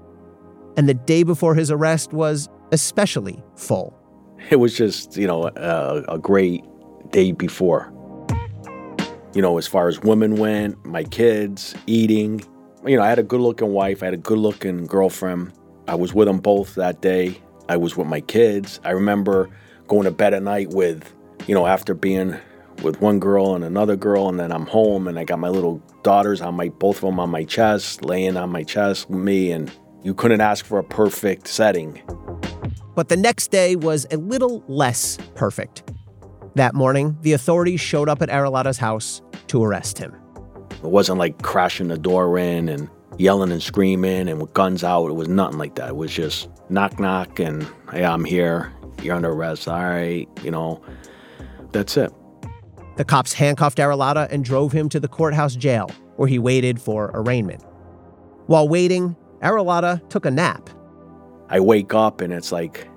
And 0.77 0.89
the 0.89 0.95
day 0.95 1.23
before 1.23 1.55
his 1.55 1.71
arrest 1.71 2.13
was 2.13 2.49
especially 2.71 3.43
full. 3.57 3.99
It 4.51 4.57
was 4.57 4.77
just, 4.77 5.17
you 5.17 5.27
know, 5.27 5.51
a, 5.57 6.05
a 6.09 6.19
great 6.19 6.63
day 7.11 7.33
before. 7.33 7.91
You 9.35 9.43
know, 9.43 9.59
as 9.59 9.67
far 9.67 9.89
as 9.89 10.01
women 10.03 10.37
went, 10.37 10.85
my 10.85 11.03
kids, 11.03 11.75
eating. 11.87 12.45
You 12.87 12.99
know, 12.99 13.03
I 13.03 13.09
had 13.09 13.19
a 13.19 13.23
good 13.23 13.41
looking 13.41 13.69
wife, 13.69 14.03
I 14.03 14.07
had 14.07 14.15
a 14.15 14.19
good 14.19 14.37
looking 14.37 14.85
girlfriend. 14.85 15.53
I 15.89 15.95
was 15.95 16.13
with 16.13 16.29
them 16.29 16.39
both 16.39 16.75
that 16.75 17.01
day. 17.01 17.41
I 17.67 17.79
was 17.79 17.97
with 17.97 18.07
my 18.07 18.21
kids. 18.21 18.79
I 18.85 18.91
remember 18.91 19.49
going 19.89 20.05
to 20.05 20.11
bed 20.11 20.35
at 20.35 20.43
night 20.43 20.69
with, 20.69 21.15
you 21.47 21.55
know, 21.55 21.67
after 21.67 21.95
being 21.95 22.37
with 22.83 23.01
one 23.01 23.21
girl 23.21 23.55
and 23.55 23.65
another 23.65 23.97
girl, 23.97 24.29
and 24.29 24.39
then 24.39 24.53
I'm 24.53 24.67
home 24.67 25.09
and 25.09 25.19
I 25.19 25.25
got 25.25 25.39
my 25.39 25.49
little 25.49 25.83
daughters 26.03 26.43
on 26.43 26.57
my 26.57 26.69
both 26.69 26.97
of 26.97 27.03
them 27.03 27.21
on 27.21 27.31
my 27.31 27.45
chest, 27.45 28.05
laying 28.05 28.37
on 28.37 28.51
my 28.51 28.63
chest 28.63 29.09
with 29.09 29.19
me, 29.19 29.51
and 29.51 29.73
you 30.03 30.13
couldn't 30.13 30.43
ask 30.43 30.67
for 30.67 30.79
a 30.79 30.85
perfect 30.85 31.49
setting. 31.49 32.03
But 32.95 33.09
the 33.09 33.17
next 33.17 33.51
day 33.51 33.77
was 33.77 34.07
a 34.11 34.19
little 34.19 34.63
less 34.69 35.17
perfect. 35.35 35.91
That 36.55 36.75
morning, 36.75 37.17
the 37.23 37.33
authorities 37.33 37.81
showed 37.81 38.11
up 38.11 38.21
at 38.21 38.29
Arillotta's 38.29 38.79
house 38.79 39.23
to 39.47 39.65
arrest 39.65 39.97
him. 39.97 40.15
It 40.85 40.91
wasn't 40.91 41.19
like 41.19 41.41
crashing 41.43 41.89
the 41.89 41.97
door 41.97 42.39
in 42.39 42.69
and 42.69 42.91
yelling 43.17 43.51
and 43.51 43.63
screaming 43.63 44.29
and 44.29 44.39
with 44.41 44.53
guns 44.53 44.85
out. 44.85 45.09
It 45.09 45.15
was 45.15 45.29
nothing 45.29 45.59
like 45.59 45.77
that. 45.77 45.89
It 45.89 45.97
was 45.97 46.13
just 46.13 46.49
knock, 46.69 47.01
knock, 47.01 47.41
and 47.41 47.67
hey, 47.91 48.05
I'm 48.05 48.25
here. 48.25 48.71
You're 49.03 49.17
under 49.17 49.31
arrest. 49.31 49.67
All 49.67 49.79
right, 49.79 50.29
you 50.43 50.51
know, 50.51 50.83
that's 51.73 51.97
it. 51.97 52.13
The 52.97 53.05
cops 53.05 53.33
handcuffed 53.33 53.79
Arillotta 53.79 54.31
and 54.31 54.45
drove 54.45 54.73
him 54.73 54.89
to 54.91 55.01
the 55.01 55.09
courthouse 55.09 55.57
jail, 55.57 55.91
where 56.17 56.29
he 56.29 56.39
waited 56.39 56.81
for 56.81 57.11
arraignment. 57.15 57.63
While 58.47 58.69
waiting, 58.69 59.17
Arillotta 59.41 60.07
took 60.11 60.27
a 60.27 60.31
nap. 60.31 60.69
I 61.49 61.61
wake 61.61 61.95
up 61.95 62.21
and 62.21 62.33
it's 62.33 62.53
like 62.53 62.89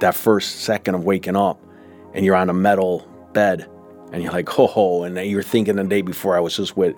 that 0.00 0.14
first 0.14 0.60
second 0.60 0.94
of 0.94 1.04
waking 1.04 1.36
up, 1.36 1.58
and 2.14 2.26
you're 2.26 2.36
on 2.36 2.50
a 2.50 2.54
metal 2.54 3.08
bed, 3.32 3.68
and 4.12 4.22
you're 4.22 4.32
like, 4.32 4.58
oh, 4.58 5.02
and 5.04 5.16
you're 5.16 5.42
thinking 5.42 5.76
the 5.76 5.84
day 5.84 6.02
before 6.02 6.36
I 6.36 6.40
was 6.40 6.56
just 6.56 6.76
with 6.76 6.94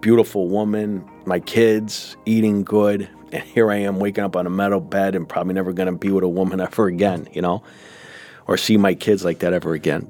beautiful 0.00 0.48
woman, 0.48 1.08
my 1.24 1.38
kids, 1.40 2.16
eating 2.26 2.64
good, 2.64 3.08
and 3.32 3.42
here 3.42 3.70
I 3.70 3.76
am 3.76 4.00
waking 4.00 4.24
up 4.24 4.34
on 4.34 4.46
a 4.46 4.50
metal 4.50 4.80
bed 4.80 5.14
and 5.14 5.28
probably 5.28 5.54
never 5.54 5.72
gonna 5.72 5.92
be 5.92 6.10
with 6.10 6.24
a 6.24 6.28
woman 6.28 6.60
ever 6.60 6.86
again, 6.86 7.28
you 7.32 7.40
know, 7.40 7.62
or 8.46 8.56
see 8.56 8.76
my 8.76 8.94
kids 8.94 9.24
like 9.24 9.38
that 9.40 9.52
ever 9.52 9.74
again. 9.74 10.08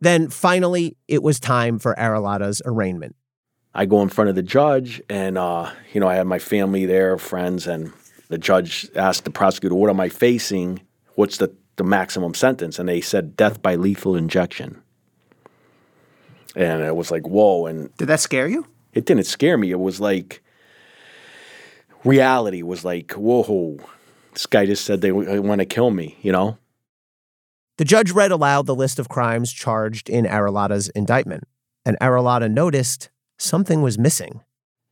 Then 0.00 0.28
finally, 0.28 0.96
it 1.08 1.22
was 1.22 1.40
time 1.40 1.78
for 1.78 1.94
Arillotta's 1.98 2.62
arraignment. 2.64 3.16
I 3.74 3.86
go 3.86 4.02
in 4.02 4.08
front 4.08 4.30
of 4.30 4.36
the 4.36 4.42
judge, 4.42 5.02
and 5.08 5.36
uh, 5.36 5.70
you 5.92 6.00
know, 6.00 6.08
I 6.08 6.14
had 6.14 6.26
my 6.26 6.38
family 6.38 6.86
there, 6.86 7.18
friends, 7.18 7.66
and 7.66 7.92
the 8.28 8.38
judge 8.38 8.88
asked 8.94 9.24
the 9.24 9.30
prosecutor, 9.30 9.74
"What 9.74 9.90
am 9.90 10.00
I 10.00 10.08
facing? 10.08 10.85
What's 11.16 11.38
the 11.38 11.52
the 11.76 11.84
maximum 11.84 12.32
sentence?" 12.32 12.78
And 12.78 12.88
they 12.88 13.00
said, 13.00 13.36
"Death 13.36 13.60
by 13.60 13.74
lethal 13.74 14.14
injection." 14.16 14.80
And 16.54 16.82
it 16.82 16.96
was 16.96 17.10
like, 17.10 17.26
"Whoa!" 17.26 17.66
And 17.66 17.94
did 17.96 18.06
that 18.06 18.20
scare 18.20 18.48
you? 18.48 18.66
It 18.94 19.04
didn't 19.04 19.26
scare 19.26 19.58
me. 19.58 19.70
It 19.70 19.80
was 19.80 20.00
like 20.00 20.42
reality 22.04 22.62
was 22.62 22.84
like, 22.84 23.12
"Whoa!" 23.12 23.78
This 24.32 24.46
guy 24.46 24.66
just 24.66 24.84
said 24.84 25.00
they 25.00 25.12
want 25.12 25.60
to 25.60 25.66
kill 25.66 25.90
me, 25.90 26.16
you 26.22 26.30
know. 26.30 26.58
The 27.78 27.84
judge 27.84 28.10
read 28.10 28.30
aloud 28.30 28.64
the 28.64 28.74
list 28.74 28.98
of 28.98 29.08
crimes 29.08 29.52
charged 29.52 30.08
in 30.08 30.24
Arillotta's 30.24 30.88
indictment, 30.90 31.44
and 31.84 31.98
Arillotta 32.00 32.50
noticed 32.50 33.10
something 33.38 33.82
was 33.82 33.98
missing. 33.98 34.40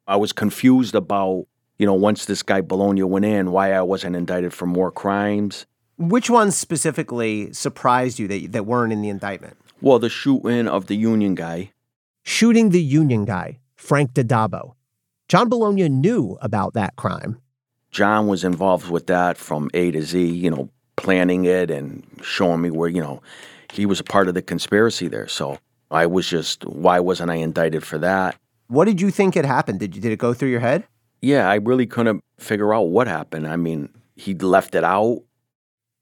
I 0.06 0.16
was 0.16 0.32
confused 0.32 0.94
about, 0.94 1.46
you 1.78 1.86
know, 1.86 1.94
once 1.94 2.26
this 2.26 2.42
guy 2.42 2.60
Bologna 2.60 3.02
went 3.02 3.24
in, 3.24 3.52
why 3.52 3.72
I 3.72 3.80
wasn't 3.80 4.16
indicted 4.16 4.52
for 4.52 4.66
more 4.66 4.90
crimes. 4.90 5.64
Which 5.96 6.28
ones 6.28 6.56
specifically 6.56 7.52
surprised 7.52 8.18
you 8.18 8.26
that, 8.28 8.52
that 8.52 8.66
weren't 8.66 8.92
in 8.92 9.02
the 9.02 9.08
indictment? 9.08 9.56
Well, 9.80 9.98
the 9.98 10.08
shooting 10.08 10.66
of 10.66 10.86
the 10.86 10.96
union 10.96 11.34
guy. 11.34 11.70
Shooting 12.22 12.70
the 12.70 12.82
union 12.82 13.24
guy, 13.24 13.58
Frank 13.76 14.12
DiDabbo. 14.12 14.74
John 15.28 15.48
Bologna 15.48 15.88
knew 15.88 16.38
about 16.40 16.74
that 16.74 16.96
crime. 16.96 17.38
John 17.90 18.26
was 18.26 18.44
involved 18.44 18.90
with 18.90 19.06
that 19.06 19.36
from 19.36 19.70
A 19.74 19.90
to 19.92 20.02
Z, 20.02 20.26
you 20.26 20.50
know, 20.50 20.68
planning 20.96 21.44
it 21.44 21.70
and 21.70 22.04
showing 22.22 22.60
me 22.60 22.70
where, 22.70 22.88
you 22.88 23.00
know, 23.00 23.22
he 23.72 23.86
was 23.86 24.00
a 24.00 24.04
part 24.04 24.28
of 24.28 24.34
the 24.34 24.42
conspiracy 24.42 25.08
there. 25.08 25.28
So 25.28 25.58
I 25.90 26.06
was 26.06 26.28
just, 26.28 26.64
why 26.64 26.98
wasn't 27.00 27.30
I 27.30 27.36
indicted 27.36 27.84
for 27.84 27.98
that? 27.98 28.36
What 28.68 28.86
did 28.86 29.00
you 29.00 29.10
think 29.10 29.34
had 29.34 29.44
happened? 29.44 29.80
Did 29.80 29.94
you, 29.94 30.02
did 30.02 30.12
it 30.12 30.18
go 30.18 30.34
through 30.34 30.48
your 30.48 30.60
head? 30.60 30.86
Yeah, 31.20 31.48
I 31.48 31.56
really 31.56 31.86
couldn't 31.86 32.22
figure 32.38 32.74
out 32.74 32.88
what 32.88 33.06
happened. 33.06 33.46
I 33.46 33.56
mean, 33.56 33.88
he 34.16 34.34
left 34.34 34.74
it 34.74 34.84
out. 34.84 35.22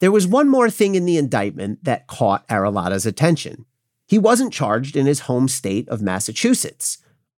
There 0.02 0.10
was 0.10 0.26
one 0.26 0.48
more 0.48 0.68
thing 0.68 0.96
in 0.96 1.04
the 1.04 1.16
indictment 1.16 1.84
that 1.84 2.08
caught 2.08 2.44
Arillotta's 2.48 3.06
attention. 3.06 3.66
He 4.08 4.18
wasn't 4.18 4.52
charged 4.52 4.96
in 4.96 5.06
his 5.06 5.20
home 5.20 5.46
state 5.46 5.88
of 5.88 6.02
Massachusetts. 6.02 6.98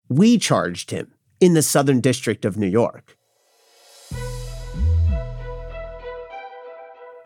We 0.09 0.39
charged 0.39 0.93
him 0.93 1.13
in 1.41 1.55
the 1.55 1.63
Southern 1.63 2.01
District 2.01 2.45
of 2.45 2.57
New 2.57 2.69
York. 2.69 3.19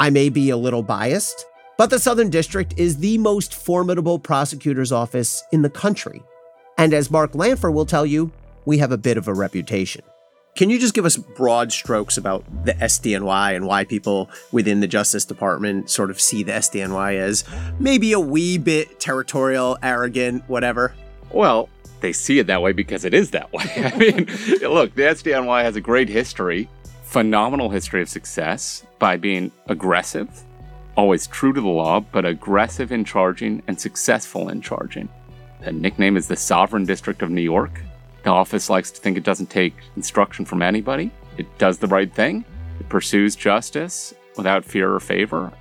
I 0.01 0.09
may 0.09 0.31
be 0.31 0.49
a 0.49 0.57
little 0.57 0.83
biased, 0.83 1.45
but 1.77 1.91
the 1.91 1.99
Southern 1.99 2.31
District 2.31 2.73
is 2.79 2.97
the 2.97 3.19
most 3.19 3.55
formidable 3.55 4.19
prosecutor's 4.19 4.91
office 4.91 5.45
in 5.53 5.61
the 5.61 5.69
country. 5.69 6.23
And 6.79 6.95
as 6.95 7.11
Mark 7.11 7.35
Lanpher 7.35 7.71
will 7.71 7.85
tell 7.85 8.07
you, 8.07 8.33
we 8.65 8.79
have 8.79 8.91
a 8.91 8.97
bit 8.97 9.19
of 9.19 9.29
a 9.29 9.35
reputation. 9.35 10.01
Can 10.57 10.71
you 10.71 10.79
just 10.79 10.95
give 10.95 11.05
us 11.05 11.19
broad 11.19 11.71
strokes 11.71 12.17
about 12.17 12.43
the 12.65 12.73
SDNY 12.73 13.55
and 13.55 13.67
why 13.67 13.85
people 13.85 14.31
within 14.53 14.81
the 14.81 14.87
Justice 14.87 15.27
Department 15.27 15.91
sort 15.91 16.11
of 16.11 16.19
see 16.19 16.43
the 16.43 16.53
SDNY 16.53 17.17
as 17.17 17.45
maybe 17.79 18.13
a 18.15 18.21
wee 18.21 18.57
bit 18.57 18.99
territorial, 18.99 19.77
arrogant, 19.83 20.49
whatever? 20.49 20.95
Well, 21.31 21.69
they 22.01 22.15
see 22.15 22.39
it 22.39 22.47
that 22.47 22.63
way 22.63 22.73
because 22.73 23.05
it 23.05 23.13
is 23.13 23.33
that 23.33 23.53
way. 23.53 23.65
I 23.77 23.95
mean, 23.99 24.25
look, 24.63 24.95
the 24.95 25.03
SDNY 25.03 25.63
has 25.63 25.77
a 25.77 25.81
great 25.83 26.09
history, 26.09 26.71
phenomenal 27.03 27.69
history 27.69 28.01
of 28.01 28.09
success 28.09 28.83
by 28.99 29.19
being 29.19 29.53
aggressive, 29.67 30.31
always 30.97 31.27
true 31.27 31.53
to 31.53 31.61
the 31.61 31.69
law, 31.69 32.01
but 32.01 32.25
aggressive 32.25 32.93
in 32.93 33.05
charging 33.05 33.63
and 33.67 33.79
successful 33.79 34.49
in 34.49 34.63
charging. 34.63 35.11
The 35.61 35.73
nickname 35.73 36.17
is 36.17 36.29
the 36.29 36.37
Sovereign 36.37 36.87
District 36.87 37.21
of 37.21 37.29
New 37.29 37.43
York. 37.43 37.83
The 38.27 38.33
office 38.33 38.69
likes 38.69 38.91
to 38.91 39.01
think 39.01 39.17
it 39.17 39.23
doesn't 39.23 39.51
take 39.51 39.77
instruction 39.95 40.45
from 40.45 40.61
anybody. 40.61 41.13
It 41.39 41.47
does 41.59 41.79
the 41.79 41.87
right 41.87 42.13
thing. 42.13 42.45
It 42.81 42.89
pursues 42.89 43.37
justice 43.37 44.13
without 44.37 44.65
fear 44.65 44.93
or 44.93 44.99
favor. 44.99 45.53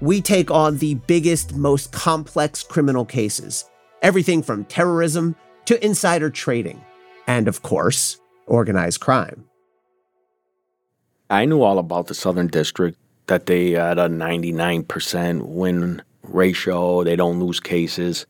We 0.00 0.20
take 0.20 0.50
on 0.50 0.78
the 0.78 0.94
biggest, 0.94 1.54
most 1.54 1.92
complex 1.92 2.64
criminal 2.64 3.04
cases 3.04 3.70
everything 4.02 4.42
from 4.42 4.64
terrorism 4.64 5.36
to 5.66 5.84
insider 5.84 6.30
trading, 6.30 6.84
and 7.28 7.46
of 7.46 7.62
course, 7.62 8.18
organized 8.46 8.98
crime. 8.98 9.44
I 11.28 11.44
knew 11.44 11.62
all 11.62 11.78
about 11.78 12.08
the 12.08 12.14
Southern 12.14 12.48
District, 12.48 12.98
that 13.28 13.46
they 13.46 13.70
had 13.70 14.00
a 14.00 14.08
99% 14.08 15.42
win 15.42 16.02
ratio. 16.24 17.04
They 17.04 17.14
don't 17.14 17.38
lose 17.38 17.60
cases. 17.60 18.26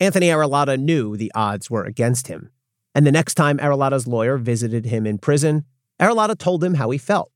Anthony 0.00 0.26
Arillotta 0.26 0.78
knew 0.78 1.16
the 1.16 1.32
odds 1.34 1.70
were 1.70 1.84
against 1.84 2.28
him. 2.28 2.50
And 2.96 3.06
the 3.06 3.12
next 3.12 3.34
time 3.34 3.58
Arillotta's 3.58 4.06
lawyer 4.06 4.38
visited 4.38 4.86
him 4.86 5.06
in 5.06 5.18
prison, 5.18 5.66
Arillotta 6.00 6.38
told 6.38 6.64
him 6.64 6.72
how 6.72 6.88
he 6.88 6.96
felt. 6.96 7.30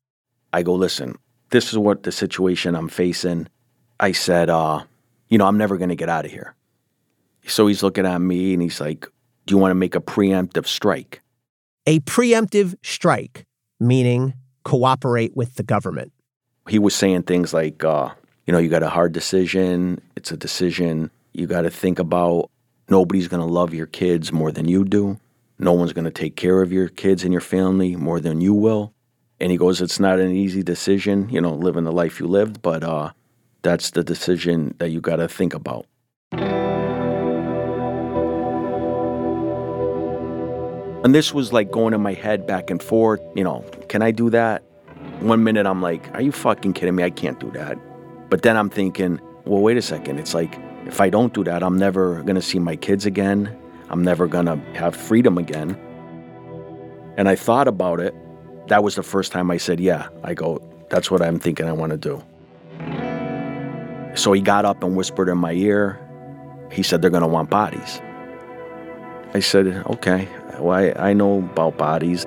I 0.55 0.63
go, 0.63 0.73
listen, 0.73 1.17
this 1.51 1.71
is 1.71 1.77
what 1.77 2.03
the 2.03 2.13
situation 2.13 2.75
I'm 2.75 2.89
facing. 2.89 3.47
I 4.01 4.13
said, 4.13 4.49
uh, 4.49 4.85
you 5.29 5.37
know, 5.37 5.45
I'm 5.45 5.59
never 5.59 5.77
going 5.77 5.91
to 5.91 5.97
get 5.97 6.09
out 6.09 6.25
of 6.25 6.31
here. 6.31 6.55
So 7.47 7.67
he's 7.67 7.83
looking 7.83 8.07
at 8.07 8.23
me 8.23 8.55
and 8.55 8.63
he's 8.63 8.81
like, 8.81 9.07
do 9.45 9.55
you 9.55 9.59
want 9.59 9.71
to 9.71 9.75
make 9.75 9.95
a 9.95 10.01
preemptive 10.01 10.67
strike? 10.67 11.21
A 11.87 12.01
preemptive 12.01 12.75
strike, 12.83 13.45
meaning 13.79 14.33
cooperate 14.65 15.37
with 15.37 15.57
the 15.57 15.63
government. 15.63 16.11
He 16.71 16.79
was 16.79 16.95
saying 16.95 17.25
things 17.25 17.53
like, 17.53 17.85
uh, 17.85 18.09
you 18.47 18.55
know, 18.55 18.59
you 18.59 18.71
got 18.71 18.83
a 18.83 18.89
hard 18.89 19.13
decision. 19.13 20.01
It's 20.17 20.33
a 20.33 20.39
decision 20.39 21.11
you 21.35 21.47
got 21.47 21.63
to 21.63 21.71
think 21.71 21.99
about. 21.99 22.51
Nobody's 22.89 23.29
going 23.29 23.47
to 23.47 23.53
love 23.53 23.75
your 23.75 23.87
kids 23.87 24.33
more 24.33 24.51
than 24.51 24.67
you 24.67 24.87
do. 24.87 25.21
No 25.63 25.75
one's 25.75 25.93
going 25.93 26.07
to 26.07 26.11
take 26.11 26.37
care 26.37 26.63
of 26.63 26.73
your 26.73 26.89
kids 26.89 27.23
and 27.23 27.35
your 27.35 27.43
family 27.43 27.95
more 27.95 28.19
than 28.19 28.41
you 28.41 28.55
will. 28.55 28.95
And 29.39 29.53
he 29.53 29.59
goes, 29.59 29.83
It's 29.83 30.01
not 30.01 30.19
an 30.19 30.35
easy 30.35 30.63
decision, 30.63 31.29
you 31.29 31.39
know, 31.39 31.53
living 31.53 31.85
the 31.85 31.93
life 31.93 32.19
you 32.19 32.27
lived, 32.27 32.63
but 32.63 32.83
uh, 32.83 33.11
that's 33.61 33.91
the 33.91 34.03
decision 34.03 34.75
that 34.79 34.89
you 34.89 35.03
got 35.03 35.17
to 35.17 35.29
think 35.29 35.53
about. 35.53 35.85
And 41.05 41.15
this 41.15 41.35
was 41.35 41.53
like 41.53 41.71
going 41.71 41.93
in 41.93 42.01
my 42.01 42.15
head 42.15 42.47
back 42.47 42.71
and 42.71 42.83
forth, 42.83 43.21
you 43.35 43.45
know, 43.45 43.63
can 43.91 44.01
I 44.01 44.13
do 44.13 44.31
that? 44.31 44.63
One 45.21 45.45
minute 45.45 45.67
I'm 45.67 45.83
like, 45.83 46.11
are 46.15 46.23
you 46.23 46.33
fucking 46.33 46.73
kidding 46.73 46.95
me? 46.95 47.05
I 47.05 47.11
can't 47.11 47.39
do 47.39 47.51
that. 47.51 47.77
But 48.31 48.41
then 48.43 48.57
I'm 48.57 48.71
thinking, 48.71 49.21
well, 49.45 49.61
wait 49.61 49.77
a 49.77 49.83
second. 49.83 50.19
It's 50.21 50.33
like, 50.33 50.59
if 50.87 51.03
I 51.03 51.11
don't 51.11 51.35
do 51.35 51.45
that, 51.45 51.63
I'm 51.63 51.77
never 51.77 52.23
going 52.23 52.37
to 52.37 52.43
see 52.43 52.59
my 52.59 52.77
kids 52.77 53.05
again. 53.05 53.55
I'm 53.91 54.03
never 54.03 54.29
to 54.47 54.57
have 54.75 54.95
freedom 54.95 55.37
again. 55.37 55.77
And 57.17 57.29
I 57.29 57.35
thought 57.35 57.69
about 57.69 58.01
it. 58.01 58.15
That 58.69 58.85
was 58.85 58.95
the 58.95 59.03
first 59.03 59.33
time 59.33 59.51
I 59.51 59.57
said, 59.57 59.81
yeah. 59.81 60.09
I 60.23 60.35
go, 60.35 60.63
that's 60.91 61.11
what 61.11 61.21
I'm 61.21 61.41
thinking 61.41 61.67
I 61.67 61.73
want 61.73 61.91
to 61.91 61.99
do. 61.99 62.23
So 64.15 64.33
he 64.33 64.41
got 64.41 64.65
up 64.65 64.83
and 64.83 64.97
whispered 64.97 65.29
in 65.29 65.39
my 65.39 65.53
ear. 65.53 65.99
He 66.71 66.83
said, 66.83 67.03
they're 67.03 67.11
to 67.23 67.29
want 67.29 67.51
bodies. 67.51 68.01
I 69.35 69.41
said, 69.41 69.67
okay, 69.87 70.29
well, 70.61 70.79
I, 70.79 71.11
I 71.11 71.13
know 71.13 71.39
about 71.39 71.77
bodies. 71.77 72.27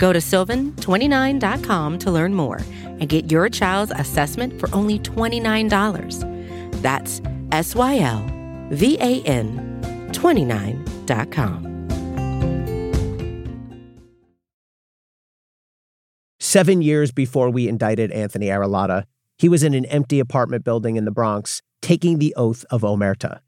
Go 0.00 0.14
to 0.14 0.18
sylvan29.com 0.18 1.98
to 1.98 2.10
learn 2.10 2.34
more 2.34 2.62
and 2.82 3.06
get 3.06 3.30
your 3.30 3.50
child's 3.50 3.92
assessment 3.94 4.58
for 4.58 4.74
only 4.74 4.98
$29. 4.98 6.80
That's 6.80 7.20
S 7.52 7.74
Y 7.74 7.98
L 7.98 8.26
V 8.70 8.96
A 8.98 9.22
N 9.24 10.08
29.com. 10.12 11.66
Seven 16.40 16.80
years 16.80 17.12
before 17.12 17.50
we 17.50 17.68
indicted 17.68 18.10
Anthony 18.10 18.46
Arillotta, 18.46 19.04
he 19.36 19.50
was 19.50 19.62
in 19.62 19.74
an 19.74 19.84
empty 19.84 20.18
apartment 20.18 20.64
building 20.64 20.96
in 20.96 21.04
the 21.04 21.10
Bronx 21.10 21.60
taking 21.82 22.18
the 22.18 22.34
oath 22.36 22.64
of 22.70 22.80
Omerta. 22.80 23.40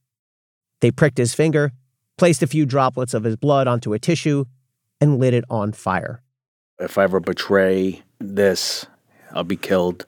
They 0.83 0.91
pricked 0.91 1.17
his 1.17 1.33
finger, 1.33 1.73
placed 2.19 2.43
a 2.43 2.47
few 2.47 2.67
droplets 2.67 3.15
of 3.15 3.25
his 3.25 3.37
blood 3.37 3.67
onto 3.67 3.95
a 3.95 3.99
tissue, 3.99 4.45
and 5.01 5.19
lit 5.19 5.33
it 5.33 5.45
on 5.49 5.73
fire. 5.73 6.23
If 6.79 6.99
I 6.99 7.05
ever 7.05 7.21
betray 7.21 8.03
this, 8.19 8.87
I'll 9.33 9.45
be 9.45 9.57
killed. 9.57 10.07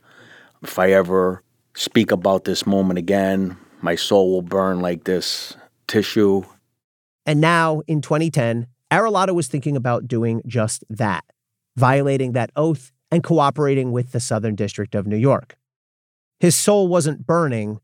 If 0.63 0.79
I 0.79 0.93
ever 0.93 1.43
speak 1.75 2.11
about 2.11 2.45
this 2.45 2.67
moment 2.67 2.99
again, 2.99 3.57
my 3.81 3.95
soul 3.95 4.33
will 4.33 4.43
burn 4.43 4.81
like 4.81 5.05
this 5.05 5.57
tissue. 5.87 6.45
And 7.27 7.41
now, 7.41 7.83
in 7.87 8.01
2010, 8.01 8.67
Arillotta 8.91 9.35
was 9.35 9.49
thinking 9.49 9.77
about 9.77 10.09
doing 10.09 10.43
just 10.47 10.85
that, 10.89 11.25
violating 11.77 12.33
that 12.33 12.51
oath 12.57 12.93
and 13.11 13.23
cooperating 13.23 13.93
with 13.93 14.13
the 14.13 14.21
Southern 14.21 14.55
District 14.55 14.95
of 14.95 15.07
New 15.07 15.17
York. 15.17 15.57
His 16.41 16.55
soul 16.55 16.89
wasn't 16.89 17.27
burning, 17.27 17.81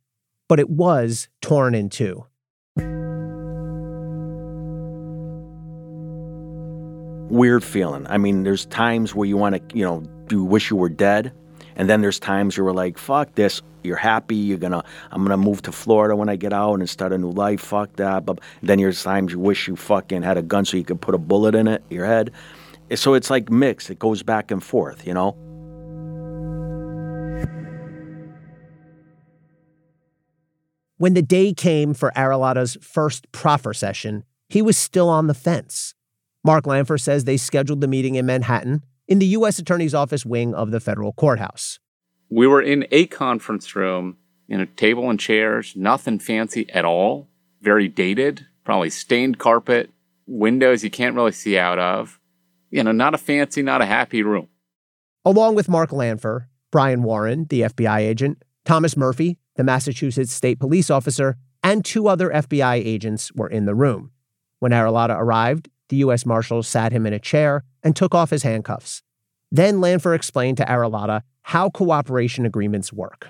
but 0.49 0.61
it 0.61 0.69
was 0.69 1.29
torn 1.41 1.75
in 1.75 1.89
two. 1.89 2.27
Weird 7.31 7.63
feeling. 7.63 8.07
I 8.09 8.19
mean, 8.19 8.43
there's 8.43 8.67
times 8.67 9.15
where 9.15 9.27
you 9.27 9.37
want 9.37 9.55
to, 9.55 9.77
you 9.77 9.85
know, 9.85 10.03
you 10.31 10.43
wish 10.43 10.69
you 10.69 10.77
were 10.77 10.89
dead. 10.89 11.33
And 11.77 11.89
then 11.89 12.01
there's 12.01 12.19
times 12.19 12.57
you 12.57 12.65
were 12.65 12.75
like, 12.75 12.99
fuck 12.99 13.37
this. 13.37 13.63
You're 13.85 13.97
happy. 13.97 14.35
You're 14.35 14.59
to, 14.59 14.83
I'm 15.13 15.25
to 15.27 15.37
move 15.37 15.63
to 15.63 15.73
Florida 15.73 16.17
when 16.17 16.29
I 16.29 16.35
get 16.35 16.53
out 16.53 16.75
and 16.75 16.91
start 16.91 17.13
a 17.13 17.19
new 17.19 17.31
life. 17.31 17.61
Fuck 17.61 17.97
that. 17.97 18.27
But 18.27 18.41
then 18.63 18.79
there's 18.79 19.03
times 19.03 19.33
you 19.33 19.39
wish 19.39 19.69
you 19.69 19.77
fucking 19.77 20.23
had 20.23 20.37
a 20.37 20.43
gun 20.43 20.65
so 20.65 20.77
you 20.77 20.85
could 20.85 21.01
put 21.01 21.15
a 21.15 21.19
bullet 21.19 21.55
in 21.55 21.69
it, 21.69 21.83
your 21.89 22.05
head. 22.05 22.33
So 22.97 23.15
it's 23.15 23.31
like 23.31 23.49
mixed. 23.49 23.91
It 23.91 24.01
goes 24.01 24.25
back 24.25 24.51
and 24.51 24.63
forth, 24.63 25.07
you 25.07 25.15
know? 25.15 25.37
When 30.99 31.15
the 31.15 31.23
day 31.23 31.55
came 31.55 31.95
for 31.95 32.13
Arillotta's 32.15 32.77
first 32.83 33.31
proffer 33.33 33.73
session, 33.73 34.25
he 34.49 34.61
was 34.61 34.77
still 34.77 35.09
on 35.09 35.29
the 35.29 35.35
fence. 35.35 35.95
Mark 36.43 36.67
Lanpher 36.67 36.97
says 36.97 37.25
they 37.25 37.37
scheduled 37.37 37.81
the 37.81 37.89
meeting 37.89 38.15
in 38.15 38.25
Manhattan 38.25 38.83
in 39.07 39.19
the 39.19 39.27
U.S. 39.27 39.59
Attorney's 39.59 39.95
Office 39.95 40.25
wing 40.25 40.55
of 40.55 40.71
the 40.71 40.81
federal 40.81 41.13
courthouse. 41.13 41.79
We 42.31 42.47
were 42.47 42.63
in 42.63 42.87
a 42.91 43.07
conference 43.07 43.75
room, 43.77 44.17
in 44.49 44.61
a 44.61 44.67
table 44.67 45.11
and 45.11 45.21
chairs, 45.21 45.75
nothing 45.77 46.19
fancy 46.19 46.71
at 46.71 46.85
all, 46.85 47.29
very 47.61 47.89
dated, 47.89 48.47
probably 48.65 48.89
stained 48.89 49.39
carpet, 49.39 49.91
windows 50.27 50.83
you 50.83 50.91
can't 50.91 51.15
really 51.15 51.33
see 51.33 51.59
out 51.59 51.79
of. 51.79 52.19
You 52.71 52.85
know, 52.85 52.93
not 52.93 53.15
a 53.15 53.19
fancy, 53.19 53.63
not 53.63 53.83
a 53.83 53.87
happy 53.87 54.23
room. 54.23 54.49
Along 55.25 55.55
with 55.55 55.69
Mark 55.69 55.93
Lanpher, 55.93 56.49
Brian 56.71 57.03
Warren, 57.03 57.47
the 57.51 57.63
FBI 57.63 57.99
agent, 57.99 58.43
Thomas 58.65 58.97
Murphy, 58.97 59.39
the 59.57 59.65
Massachusetts 59.65 60.33
state 60.33 60.61
police 60.61 60.89
officer, 60.89 61.37
and 61.63 61.85
two 61.85 62.09
other 62.09 62.31
FBI 62.31 62.77
agents 62.77 63.33
were 63.33 63.49
in 63.49 63.67
the 63.67 63.75
room. 63.75 64.13
When 64.61 64.73
Arillotta 64.73 65.19
arrived, 65.19 65.69
the 65.91 65.97
U.S. 65.97 66.25
Marshal 66.25 66.63
sat 66.63 66.93
him 66.93 67.05
in 67.05 67.13
a 67.13 67.19
chair 67.19 67.65
and 67.83 67.95
took 67.95 68.15
off 68.15 68.31
his 68.31 68.43
handcuffs. 68.43 69.03
Then 69.53 69.81
Lanpher 69.81 70.15
explained 70.15 70.57
to 70.57 70.65
Arillotta 70.65 71.23
how 71.43 71.69
cooperation 71.69 72.47
agreements 72.47 72.93
work. 72.93 73.29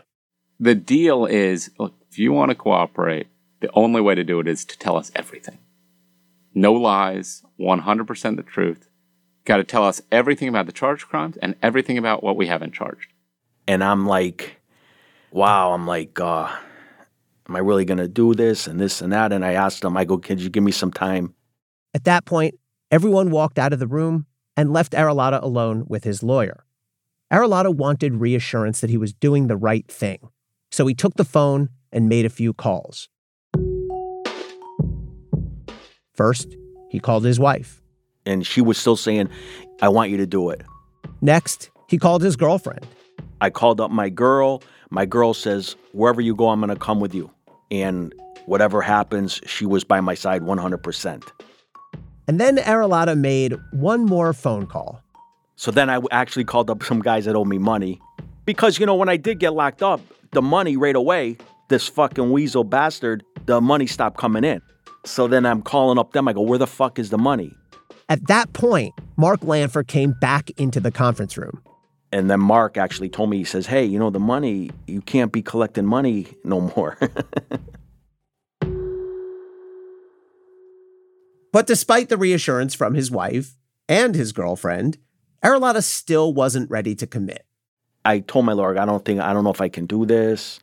The 0.60 0.74
deal 0.74 1.26
is 1.26 1.70
look, 1.78 1.94
if 2.10 2.18
you 2.18 2.32
want 2.32 2.50
to 2.50 2.54
cooperate, 2.54 3.26
the 3.60 3.70
only 3.74 4.00
way 4.00 4.14
to 4.14 4.24
do 4.24 4.40
it 4.40 4.46
is 4.46 4.64
to 4.66 4.78
tell 4.78 4.96
us 4.96 5.10
everything. 5.16 5.58
No 6.54 6.72
lies, 6.72 7.42
100% 7.58 8.36
the 8.36 8.42
truth. 8.42 8.88
Got 9.44 9.58
to 9.58 9.64
tell 9.64 9.84
us 9.84 10.02
everything 10.12 10.48
about 10.48 10.66
the 10.66 10.72
charged 10.72 11.08
crimes 11.08 11.36
and 11.38 11.56
everything 11.62 11.96
about 11.96 12.22
what 12.22 12.36
we 12.36 12.46
haven't 12.46 12.74
charged. 12.74 13.12
And 13.66 13.82
I'm 13.82 14.06
like, 14.06 14.60
wow, 15.30 15.72
I'm 15.72 15.86
like, 15.86 16.20
uh, 16.20 16.48
am 17.48 17.56
I 17.56 17.60
really 17.60 17.84
going 17.84 17.98
to 17.98 18.08
do 18.08 18.34
this 18.34 18.66
and 18.66 18.78
this 18.78 19.00
and 19.00 19.12
that? 19.12 19.32
And 19.32 19.44
I 19.44 19.52
asked 19.52 19.84
him, 19.84 19.96
I 19.96 20.04
go, 20.04 20.18
could 20.18 20.40
you 20.40 20.50
give 20.50 20.62
me 20.62 20.72
some 20.72 20.92
time? 20.92 21.34
At 21.92 22.04
that 22.04 22.24
point, 22.24 22.54
everyone 22.90 23.30
walked 23.30 23.58
out 23.58 23.72
of 23.72 23.80
the 23.80 23.86
room 23.86 24.26
and 24.56 24.72
left 24.72 24.92
Arillotta 24.92 25.42
alone 25.42 25.84
with 25.88 26.04
his 26.04 26.22
lawyer. 26.22 26.64
Arillotta 27.32 27.74
wanted 27.74 28.14
reassurance 28.16 28.80
that 28.80 28.90
he 28.90 28.96
was 28.96 29.12
doing 29.12 29.48
the 29.48 29.56
right 29.56 29.86
thing. 29.88 30.28
So 30.70 30.86
he 30.86 30.94
took 30.94 31.14
the 31.14 31.24
phone 31.24 31.68
and 31.92 32.08
made 32.08 32.24
a 32.24 32.30
few 32.30 32.52
calls. 32.52 33.08
First, 36.14 36.56
he 36.90 37.00
called 37.00 37.24
his 37.24 37.40
wife. 37.40 37.82
And 38.24 38.46
she 38.46 38.60
was 38.60 38.78
still 38.78 38.96
saying, 38.96 39.28
I 39.82 39.88
want 39.88 40.10
you 40.10 40.16
to 40.18 40.26
do 40.26 40.50
it. 40.50 40.62
Next, 41.20 41.70
he 41.88 41.98
called 41.98 42.22
his 42.22 42.36
girlfriend. 42.36 42.86
I 43.40 43.50
called 43.50 43.80
up 43.80 43.90
my 43.90 44.10
girl. 44.10 44.62
My 44.90 45.06
girl 45.06 45.34
says, 45.34 45.74
Wherever 45.92 46.20
you 46.20 46.36
go, 46.36 46.50
I'm 46.50 46.60
going 46.60 46.68
to 46.68 46.76
come 46.76 47.00
with 47.00 47.14
you. 47.14 47.30
And 47.70 48.14
whatever 48.46 48.82
happens, 48.82 49.40
she 49.46 49.66
was 49.66 49.82
by 49.82 50.00
my 50.00 50.14
side 50.14 50.42
100%. 50.42 51.24
And 52.30 52.38
then 52.38 52.58
Arillotta 52.58 53.18
made 53.18 53.56
one 53.72 54.04
more 54.04 54.32
phone 54.32 54.64
call. 54.64 55.02
So 55.56 55.72
then 55.72 55.90
I 55.90 55.98
actually 56.12 56.44
called 56.44 56.70
up 56.70 56.80
some 56.84 57.02
guys 57.02 57.24
that 57.24 57.34
owe 57.34 57.44
me 57.44 57.58
money. 57.58 58.00
Because, 58.44 58.78
you 58.78 58.86
know, 58.86 58.94
when 58.94 59.08
I 59.08 59.16
did 59.16 59.40
get 59.40 59.52
locked 59.52 59.82
up, 59.82 60.00
the 60.30 60.40
money 60.40 60.76
right 60.76 60.94
away, 60.94 61.38
this 61.70 61.88
fucking 61.88 62.30
weasel 62.30 62.62
bastard, 62.62 63.24
the 63.46 63.60
money 63.60 63.88
stopped 63.88 64.16
coming 64.16 64.44
in. 64.44 64.62
So 65.04 65.26
then 65.26 65.44
I'm 65.44 65.60
calling 65.60 65.98
up 65.98 66.12
them. 66.12 66.28
I 66.28 66.32
go, 66.32 66.42
Where 66.42 66.56
the 66.56 66.68
fuck 66.68 67.00
is 67.00 67.10
the 67.10 67.18
money? 67.18 67.52
At 68.08 68.28
that 68.28 68.52
point, 68.52 68.94
Mark 69.16 69.42
Lanpher 69.42 69.82
came 69.82 70.14
back 70.20 70.50
into 70.50 70.78
the 70.78 70.92
conference 70.92 71.36
room. 71.36 71.60
And 72.12 72.30
then 72.30 72.38
Mark 72.38 72.76
actually 72.76 73.08
told 73.08 73.30
me, 73.30 73.38
he 73.38 73.44
says, 73.44 73.66
Hey, 73.66 73.84
you 73.84 73.98
know, 73.98 74.10
the 74.10 74.20
money, 74.20 74.70
you 74.86 75.00
can't 75.00 75.32
be 75.32 75.42
collecting 75.42 75.84
money 75.84 76.28
no 76.44 76.60
more. 76.60 76.96
but 81.52 81.66
despite 81.66 82.08
the 82.08 82.16
reassurance 82.16 82.74
from 82.74 82.94
his 82.94 83.10
wife 83.10 83.58
and 83.88 84.14
his 84.14 84.32
girlfriend, 84.32 84.98
Arillotta 85.42 85.82
still 85.82 86.32
wasn't 86.32 86.70
ready 86.70 86.94
to 86.94 87.06
commit. 87.06 87.46
I 88.04 88.20
told 88.20 88.44
my 88.44 88.52
lawyer, 88.52 88.78
I 88.78 88.86
don't 88.86 89.04
think, 89.04 89.20
I 89.20 89.32
don't 89.32 89.44
know 89.44 89.50
if 89.50 89.60
I 89.60 89.68
can 89.68 89.86
do 89.86 90.06
this. 90.06 90.60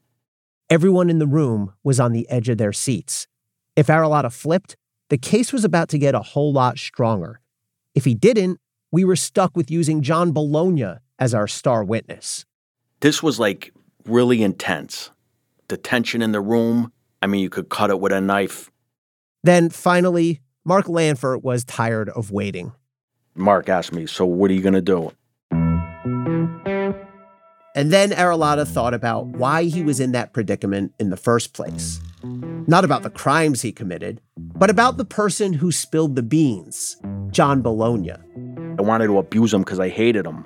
Everyone 0.69 1.10
in 1.10 1.19
the 1.19 1.28
room 1.28 1.73
was 1.84 2.00
on 2.00 2.12
the 2.12 2.30
edge 2.30 2.50
of 2.50 2.58
their 2.58 2.73
seats. 2.73 3.28
If 3.76 3.88
Arillotta 3.88 4.34
flipped, 4.34 4.76
the 5.10 5.17
case 5.17 5.54
was 5.54 5.63
about 5.63 5.89
to 5.89 5.97
get 5.97 6.15
a 6.15 6.19
whole 6.19 6.52
lot 6.52 6.78
stronger. 6.78 7.39
If 7.95 8.06
he 8.06 8.15
didn't, 8.15 8.60
we 8.91 9.06
were 9.06 9.15
stuck 9.15 9.56
with 9.56 9.71
using 9.71 10.02
John 10.02 10.32
Bologna 10.32 10.95
as 11.19 11.34
our 11.34 11.47
star 11.47 11.84
witness. 11.84 12.45
This 13.00 13.21
was 13.21 13.39
like 13.39 13.73
really 14.06 14.43
intense. 14.43 15.12
The 15.67 15.78
tension 15.78 16.21
in 16.21 16.32
the 16.32 16.41
room, 16.41 16.91
I 17.21 17.28
mean, 17.28 17.41
you 17.41 17.50
could 17.50 17.69
cut 17.69 17.89
it 17.89 18.00
with 18.00 18.12
a 18.12 18.21
knife. 18.21 18.71
Then 19.43 19.69
finally, 19.69 20.41
Mark 20.67 20.89
Lanpher 20.89 21.38
was 21.38 21.63
tired 21.63 22.10
of 22.10 22.30
waiting. 22.30 22.73
Mark 23.36 23.69
asked 23.69 23.93
me, 23.93 24.06
So 24.06 24.25
what 24.25 24.51
are 24.51 24.53
you 24.53 24.62
going 24.62 24.73
to 24.73 24.82
do? 24.82 25.13
And 27.73 27.89
then 27.89 28.10
Arillotta 28.10 28.67
thought 28.67 28.93
about 28.93 29.27
why 29.27 29.63
he 29.63 29.82
was 29.82 30.01
in 30.01 30.12
that 30.12 30.34
predicament 30.34 30.93
in 30.99 31.10
the 31.10 31.15
first 31.15 31.53
place. 31.53 32.01
Not 32.21 32.84
about 32.84 33.03
the 33.03 33.10
crimes 33.10 33.62
he 33.62 33.71
committed, 33.71 34.19
but 34.36 34.69
about 34.69 34.97
the 34.97 35.06
person 35.06 35.53
who 35.53 35.71
spilled 35.71 36.17
the 36.17 36.23
beans, 36.23 36.97
John 37.32 37.62
Bologna. 37.62 38.12
I 38.77 38.82
wanted 38.82 39.08
to 39.08 39.19
abuse 39.19 39.53
him 39.53 39.62
because 39.62 39.80
I 39.80 39.88
hated 39.88 40.25
him. 40.25 40.43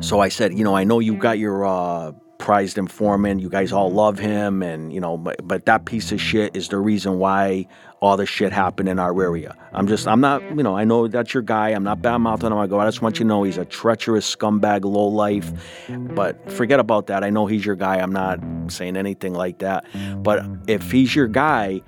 So 0.00 0.20
I 0.20 0.28
said, 0.28 0.52
you 0.52 0.64
know, 0.64 0.76
I 0.76 0.84
know 0.84 0.98
you 0.98 1.16
got 1.16 1.38
your 1.38 1.64
uh, 1.64 2.12
prized 2.38 2.76
informant. 2.76 3.40
You 3.40 3.48
guys 3.48 3.72
all 3.72 3.90
love 3.90 4.18
him, 4.18 4.62
and 4.62 4.92
you 4.92 5.00
know, 5.00 5.16
but, 5.16 5.48
but 5.48 5.64
that 5.64 5.86
piece 5.86 6.12
of 6.12 6.20
shit 6.20 6.54
is 6.54 6.68
the 6.68 6.76
reason 6.76 7.18
why 7.18 7.66
all 8.02 8.16
this 8.16 8.28
shit 8.28 8.52
happened 8.52 8.88
in 8.88 8.98
our 8.98 9.18
area. 9.22 9.56
I'm 9.72 9.86
just, 9.86 10.08
I'm 10.08 10.20
not, 10.20 10.42
you 10.56 10.64
know, 10.64 10.76
I 10.76 10.82
know 10.82 11.06
that's 11.06 11.32
your 11.32 11.44
guy. 11.44 11.68
I'm 11.68 11.84
not 11.84 12.02
bad 12.02 12.18
mouthing 12.18 12.50
him. 12.50 12.58
I 12.58 12.66
go, 12.66 12.80
I 12.80 12.84
just 12.84 13.00
want 13.00 13.20
you 13.20 13.24
to 13.24 13.28
know 13.28 13.44
he's 13.44 13.58
a 13.58 13.64
treacherous 13.64 14.34
scumbag, 14.34 14.84
low 14.84 15.06
life. 15.06 15.52
But 15.88 16.50
forget 16.50 16.80
about 16.80 17.06
that. 17.06 17.22
I 17.22 17.30
know 17.30 17.46
he's 17.46 17.64
your 17.64 17.76
guy. 17.76 18.00
I'm 18.00 18.12
not 18.12 18.40
saying 18.66 18.96
anything 18.96 19.34
like 19.34 19.58
that. 19.58 19.86
But 20.16 20.44
if 20.66 20.90
he's 20.90 21.14
your 21.14 21.28
guy, 21.28 21.80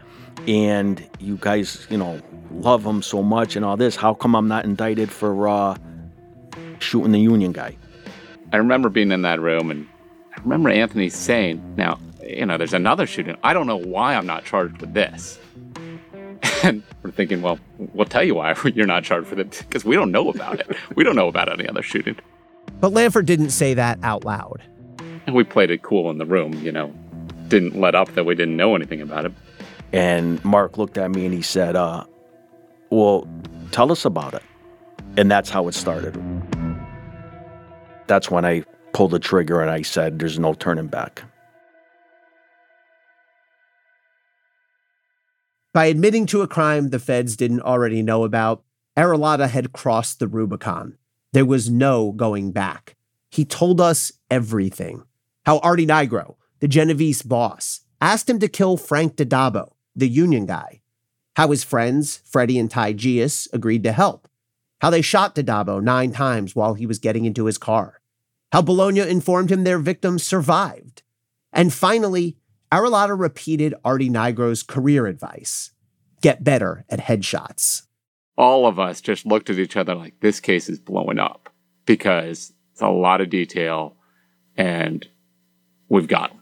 and 0.47 1.09
you 1.19 1.37
guys, 1.41 1.87
you 1.91 1.97
know, 1.97 2.21
love 2.53 2.85
him 2.85 3.03
so 3.03 3.23
much 3.23 3.57
and 3.57 3.65
all 3.65 3.77
this, 3.77 3.97
how 3.97 4.15
come 4.15 4.37
I'm 4.37 4.49
not 4.49 4.65
indicted 4.65 5.11
for 5.11 5.49
uh, 5.49 5.77
shooting 6.79 7.13
the 7.13 7.21
union 7.21 7.53
guy? 7.53 7.77
I 8.53 8.59
remember 8.59 8.89
being 8.89 9.11
in 9.11 9.23
that 9.23 9.41
room 9.41 9.71
and 9.71 9.89
I 10.37 10.41
remember 10.43 10.71
Anthony 10.71 11.09
saying, 11.09 11.75
now, 11.77 11.99
you 12.23 12.47
know, 12.47 12.57
there's 12.57 12.75
another 12.75 13.07
shooting. 13.07 13.37
I 13.43 13.53
don't 13.53 13.67
know 13.67 13.77
why 13.77 14.15
I'm 14.15 14.27
not 14.27 14.45
charged 14.45 14.81
with 14.81 14.95
this. 14.95 15.39
And 16.63 16.83
we're 17.03 17.11
thinking, 17.11 17.43
well, 17.43 17.59
we'll 17.79 18.07
tell 18.07 18.25
you 18.25 18.37
why 18.37 18.55
you're 18.75 18.87
not 18.87 19.05
charged 19.05 19.29
for 19.29 19.39
it 19.39 19.65
because 19.69 19.85
we 19.85 19.97
don't 19.97 20.11
know 20.11 20.31
about 20.31 20.61
it. 20.61 20.77
We 20.95 21.05
don't 21.05 21.17
know 21.17 21.29
about 21.29 21.53
any 21.53 21.69
other 21.69 21.83
shooting. 21.83 22.17
But 22.81 22.93
Lanpher 22.93 23.23
didn't 23.23 23.51
say 23.51 23.75
that 23.75 23.99
out 24.03 24.25
loud. 24.25 24.63
And 25.27 25.35
we 25.35 25.45
played 25.45 25.71
it 25.71 25.83
cool 25.83 26.11
in 26.11 26.19
the 26.19 26.27
room, 26.27 26.53
you 26.65 26.73
know, 26.73 26.93
didn't 27.49 27.79
let 27.79 27.95
up 27.95 28.15
that 28.15 28.25
we 28.25 28.35
didn't 28.35 28.57
know 28.57 28.75
anything 28.75 29.01
about 29.01 29.25
it. 29.27 29.33
And 29.93 30.45
Mark 30.45 30.77
looked 30.77 30.99
at 30.99 31.11
me 31.11 31.25
and 31.25 31.33
he 31.33 31.43
said, 31.43 31.77
uh, 31.77 32.05
Well, 32.91 33.29
tell 33.71 33.93
us 33.93 34.05
about 34.05 34.35
it. 34.35 34.43
And 35.17 35.31
that's 35.31 35.51
how 35.51 35.69
it 35.69 35.75
started. 35.75 36.21
That's 38.07 38.31
when 38.31 38.45
I 38.45 38.65
pulled 38.93 39.13
the 39.13 39.19
trigger 39.19 39.61
and 39.61 39.71
I 39.71 39.83
said, 39.83 40.19
There's 40.19 40.39
no 40.39 40.55
turning 40.55 40.89
back. 40.89 41.23
By 45.75 45.87
admitting 45.87 46.27
to 46.27 46.41
a 46.41 46.47
crime 46.47 46.91
the 46.91 47.01
feds 47.01 47.37
didn't 47.37 47.63
already 47.63 48.01
know 48.01 48.23
about, 48.23 48.63
Arillotta 48.97 49.49
had 49.49 49.73
crossed 49.73 50.21
the 50.21 50.29
Rubicon. 50.29 50.97
There 51.33 51.45
was 51.45 51.69
no 51.69 52.13
going 52.13 52.53
back. 52.53 52.95
He 53.29 53.45
told 53.45 53.81
us 53.81 54.13
everything. 54.31 55.03
How 55.45 55.59
Artie 55.59 55.85
Nigro, 55.85 56.37
the 56.61 56.69
Genovese 56.69 57.23
boss, 57.23 57.81
asked 58.01 58.31
him 58.31 58.39
to 58.39 58.47
kill 58.47 58.77
Frank 58.77 59.17
DiDabbo, 59.17 59.73
the 59.97 60.09
union 60.09 60.47
guy. 60.47 60.81
How 61.35 61.49
his 61.51 61.65
friends, 61.65 62.21
Freddie 62.25 62.61
and 62.61 62.71
Ty 62.71 62.93
Geas, 62.93 63.49
agreed 63.53 63.83
to 63.83 63.91
help. 63.91 64.29
How 64.81 64.91
they 64.91 65.03
shot 65.03 65.35
DiDabbo 65.35 65.83
nine 65.83 66.13
times 66.13 66.55
while 66.55 66.75
he 66.75 66.87
was 66.87 67.01
getting 67.01 67.25
into 67.25 67.47
his 67.47 67.59
car. 67.59 68.01
How 68.53 68.63
Bologna 68.63 69.01
informed 69.01 69.51
him 69.51 69.65
their 69.65 69.81
victims 69.81 70.23
survived. 70.23 71.03
And 71.53 71.75
finally, 71.75 72.37
Arillotta 72.75 73.17
repeated 73.17 73.73
Artie 73.85 74.11
Nigro's 74.11 74.65
career 74.65 75.07
advice 75.07 75.71
get 76.23 76.43
better 76.43 76.85
at 76.91 76.99
headshots. 76.99 77.83
All 78.37 78.67
of 78.67 78.81
us 78.81 79.01
just 79.01 79.25
looked 79.25 79.49
at 79.49 79.61
each 79.61 79.77
other 79.77 79.95
like 79.95 80.19
this 80.19 80.41
case 80.41 80.69
is 80.69 80.81
blowing 80.81 81.21
up 81.21 81.51
because 81.87 82.53
it's 82.73 82.81
a 82.81 82.89
lot 82.89 83.21
of 83.21 83.31
detail 83.31 83.95
and 84.57 85.07
we've 85.89 86.09
got 86.09 86.31
them. 86.31 86.41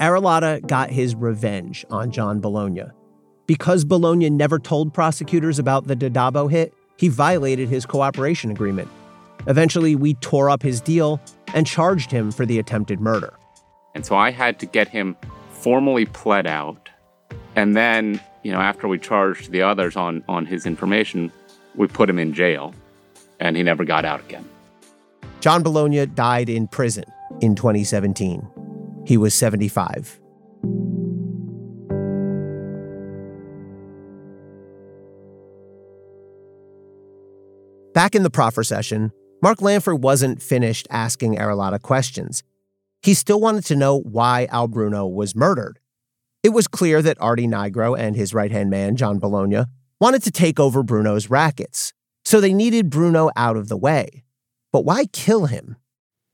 Arillotta 0.00 0.66
got 0.66 0.88
his 0.88 1.14
revenge 1.14 1.84
on 1.90 2.10
John 2.10 2.40
Bologna. 2.40 2.84
Because 3.46 3.84
Bologna 3.84 4.30
never 4.30 4.58
told 4.58 4.94
prosecutors 4.94 5.58
about 5.58 5.86
the 5.86 5.94
DiDabbo 5.94 6.50
hit, 6.50 6.72
he 6.96 7.08
violated 7.08 7.68
his 7.68 7.84
cooperation 7.84 8.50
agreement. 8.50 8.88
Eventually, 9.46 9.94
we 9.94 10.14
tore 10.14 10.50
up 10.50 10.62
his 10.62 10.80
deal 10.80 11.20
and 11.54 11.66
charged 11.66 12.10
him 12.10 12.30
for 12.30 12.44
the 12.44 12.58
attempted 12.58 13.00
murder. 13.00 13.34
And 13.94 14.04
so 14.04 14.16
I 14.16 14.30
had 14.30 14.58
to 14.60 14.66
get 14.66 14.88
him 14.88 15.16
formally 15.50 16.06
pled 16.06 16.46
out. 16.46 16.90
And 17.54 17.76
then, 17.76 18.20
you 18.42 18.52
know, 18.52 18.60
after 18.60 18.88
we 18.88 18.98
charged 18.98 19.50
the 19.50 19.62
others 19.62 19.96
on, 19.96 20.22
on 20.28 20.46
his 20.46 20.66
information, 20.66 21.32
we 21.74 21.86
put 21.86 22.10
him 22.10 22.18
in 22.18 22.32
jail 22.32 22.74
and 23.40 23.56
he 23.56 23.62
never 23.62 23.84
got 23.84 24.04
out 24.04 24.20
again. 24.20 24.48
John 25.40 25.62
Bologna 25.62 26.06
died 26.06 26.48
in 26.48 26.66
prison 26.68 27.04
in 27.40 27.54
2017. 27.54 28.46
He 29.06 29.16
was 29.16 29.34
75. 29.34 30.20
Back 37.94 38.14
in 38.14 38.22
the 38.22 38.30
proffer 38.30 38.62
session, 38.62 39.10
Mark 39.42 39.60
Lanpher 39.60 39.94
wasn't 39.94 40.42
finished 40.42 40.86
asking 40.90 41.36
Arillotta 41.36 41.80
questions. 41.80 42.42
He 43.02 43.12
still 43.14 43.40
wanted 43.40 43.64
to 43.66 43.76
know 43.76 44.00
why 44.00 44.46
Al 44.50 44.66
Bruno 44.66 45.06
was 45.06 45.36
murdered. 45.36 45.78
It 46.42 46.50
was 46.50 46.66
clear 46.66 47.02
that 47.02 47.20
Artie 47.20 47.46
Nigro 47.46 47.98
and 47.98 48.16
his 48.16 48.32
right 48.32 48.50
hand 48.50 48.70
man, 48.70 48.96
John 48.96 49.18
Bologna, 49.18 49.64
wanted 50.00 50.22
to 50.22 50.30
take 50.30 50.58
over 50.58 50.82
Bruno's 50.82 51.28
rackets, 51.28 51.92
so 52.24 52.40
they 52.40 52.54
needed 52.54 52.90
Bruno 52.90 53.30
out 53.36 53.56
of 53.56 53.68
the 53.68 53.76
way. 53.76 54.24
But 54.72 54.84
why 54.84 55.06
kill 55.06 55.46
him? 55.46 55.76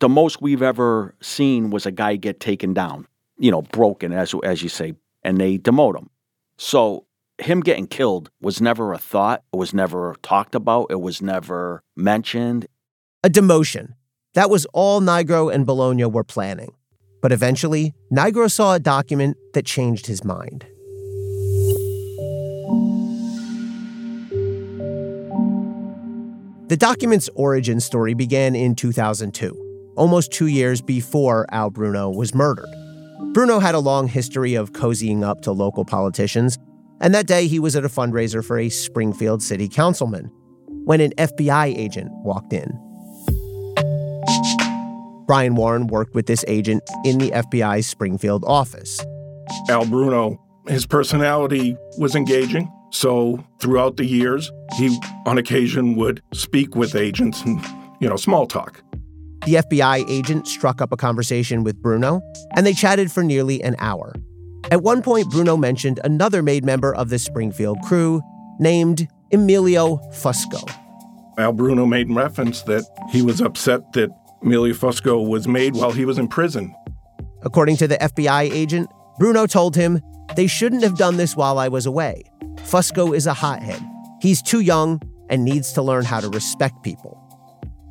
The 0.00 0.08
most 0.08 0.40
we've 0.40 0.62
ever 0.62 1.14
seen 1.20 1.70
was 1.70 1.86
a 1.86 1.92
guy 1.92 2.16
get 2.16 2.40
taken 2.40 2.72
down, 2.72 3.06
you 3.38 3.50
know, 3.50 3.62
broken, 3.62 4.12
as, 4.12 4.34
as 4.44 4.62
you 4.62 4.68
say, 4.68 4.94
and 5.22 5.38
they 5.38 5.58
demote 5.58 5.96
him. 5.96 6.10
So 6.56 7.06
him 7.38 7.60
getting 7.60 7.86
killed 7.86 8.30
was 8.40 8.60
never 8.60 8.92
a 8.92 8.98
thought. 8.98 9.42
It 9.52 9.56
was 9.56 9.74
never 9.74 10.16
talked 10.22 10.54
about. 10.54 10.86
It 10.90 11.00
was 11.00 11.20
never 11.22 11.82
mentioned. 11.96 12.66
A 13.24 13.30
demotion. 13.30 13.92
That 14.34 14.50
was 14.50 14.66
all 14.72 15.00
Nigro 15.00 15.54
and 15.54 15.64
Bologna 15.64 16.06
were 16.06 16.24
planning. 16.24 16.74
But 17.20 17.30
eventually, 17.30 17.94
Nigro 18.12 18.50
saw 18.50 18.74
a 18.74 18.80
document 18.80 19.36
that 19.54 19.64
changed 19.64 20.08
his 20.08 20.24
mind. 20.24 20.66
The 26.66 26.76
document's 26.76 27.28
origin 27.36 27.78
story 27.78 28.14
began 28.14 28.56
in 28.56 28.74
2002, 28.74 29.92
almost 29.96 30.32
two 30.32 30.48
years 30.48 30.82
before 30.82 31.46
Al 31.52 31.70
Bruno 31.70 32.10
was 32.10 32.34
murdered. 32.34 32.74
Bruno 33.34 33.60
had 33.60 33.76
a 33.76 33.78
long 33.78 34.08
history 34.08 34.56
of 34.56 34.72
cozying 34.72 35.22
up 35.22 35.42
to 35.42 35.52
local 35.52 35.84
politicians, 35.84 36.58
and 37.00 37.14
that 37.14 37.28
day 37.28 37.46
he 37.46 37.60
was 37.60 37.76
at 37.76 37.84
a 37.84 37.88
fundraiser 37.88 38.44
for 38.44 38.58
a 38.58 38.68
Springfield 38.68 39.44
city 39.44 39.68
councilman 39.68 40.24
when 40.86 41.00
an 41.00 41.12
FBI 41.12 41.78
agent 41.78 42.10
walked 42.24 42.52
in. 42.52 42.91
Brian 45.26 45.54
Warren 45.54 45.86
worked 45.86 46.14
with 46.14 46.26
this 46.26 46.44
agent 46.48 46.82
in 47.04 47.18
the 47.18 47.30
FBI's 47.30 47.86
Springfield 47.86 48.44
office. 48.46 49.04
Al 49.68 49.86
Bruno, 49.86 50.40
his 50.68 50.86
personality 50.86 51.76
was 51.98 52.14
engaging. 52.14 52.70
So 52.90 53.42
throughout 53.60 53.96
the 53.96 54.04
years, 54.04 54.50
he 54.76 54.98
on 55.26 55.38
occasion 55.38 55.96
would 55.96 56.22
speak 56.34 56.76
with 56.76 56.94
agents 56.94 57.40
and, 57.42 57.64
you 58.00 58.08
know, 58.08 58.16
small 58.16 58.46
talk. 58.46 58.82
The 59.46 59.54
FBI 59.54 60.08
agent 60.08 60.46
struck 60.46 60.80
up 60.80 60.92
a 60.92 60.96
conversation 60.96 61.64
with 61.64 61.80
Bruno, 61.82 62.20
and 62.54 62.64
they 62.64 62.74
chatted 62.74 63.10
for 63.10 63.24
nearly 63.24 63.62
an 63.62 63.74
hour. 63.78 64.14
At 64.70 64.82
one 64.82 65.02
point, 65.02 65.30
Bruno 65.30 65.56
mentioned 65.56 65.98
another 66.04 66.42
made 66.42 66.64
member 66.64 66.94
of 66.94 67.08
the 67.08 67.18
Springfield 67.18 67.78
crew 67.82 68.22
named 68.60 69.08
Emilio 69.32 69.96
Fusco. 70.12 70.62
Al 71.38 71.52
Bruno 71.52 71.86
made 71.86 72.10
reference 72.12 72.62
that 72.62 72.84
he 73.10 73.22
was 73.22 73.40
upset 73.40 73.92
that 73.94 74.10
Emilio 74.42 74.74
Fusco 74.74 75.26
was 75.26 75.46
made 75.46 75.74
while 75.74 75.92
he 75.92 76.04
was 76.04 76.18
in 76.18 76.28
prison. 76.28 76.74
According 77.42 77.76
to 77.78 77.88
the 77.88 77.96
FBI 77.96 78.50
agent, 78.50 78.90
Bruno 79.18 79.46
told 79.46 79.76
him, 79.76 80.00
They 80.36 80.46
shouldn't 80.46 80.82
have 80.82 80.96
done 80.96 81.16
this 81.16 81.36
while 81.36 81.58
I 81.58 81.68
was 81.68 81.86
away. 81.86 82.24
Fusco 82.56 83.14
is 83.14 83.26
a 83.26 83.34
hothead. 83.34 83.80
He's 84.20 84.42
too 84.42 84.60
young 84.60 85.00
and 85.28 85.44
needs 85.44 85.72
to 85.72 85.82
learn 85.82 86.04
how 86.04 86.20
to 86.20 86.28
respect 86.28 86.82
people. 86.82 87.18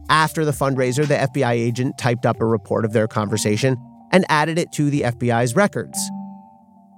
After 0.09 0.43
the 0.43 0.51
fundraiser, 0.51 1.07
the 1.07 1.15
FBI 1.15 1.51
agent 1.51 1.97
typed 1.97 2.25
up 2.25 2.41
a 2.41 2.45
report 2.45 2.83
of 2.83 2.91
their 2.91 3.07
conversation 3.07 3.77
and 4.11 4.25
added 4.27 4.59
it 4.59 4.71
to 4.73 4.89
the 4.89 5.01
FBI's 5.01 5.55
records. 5.55 5.97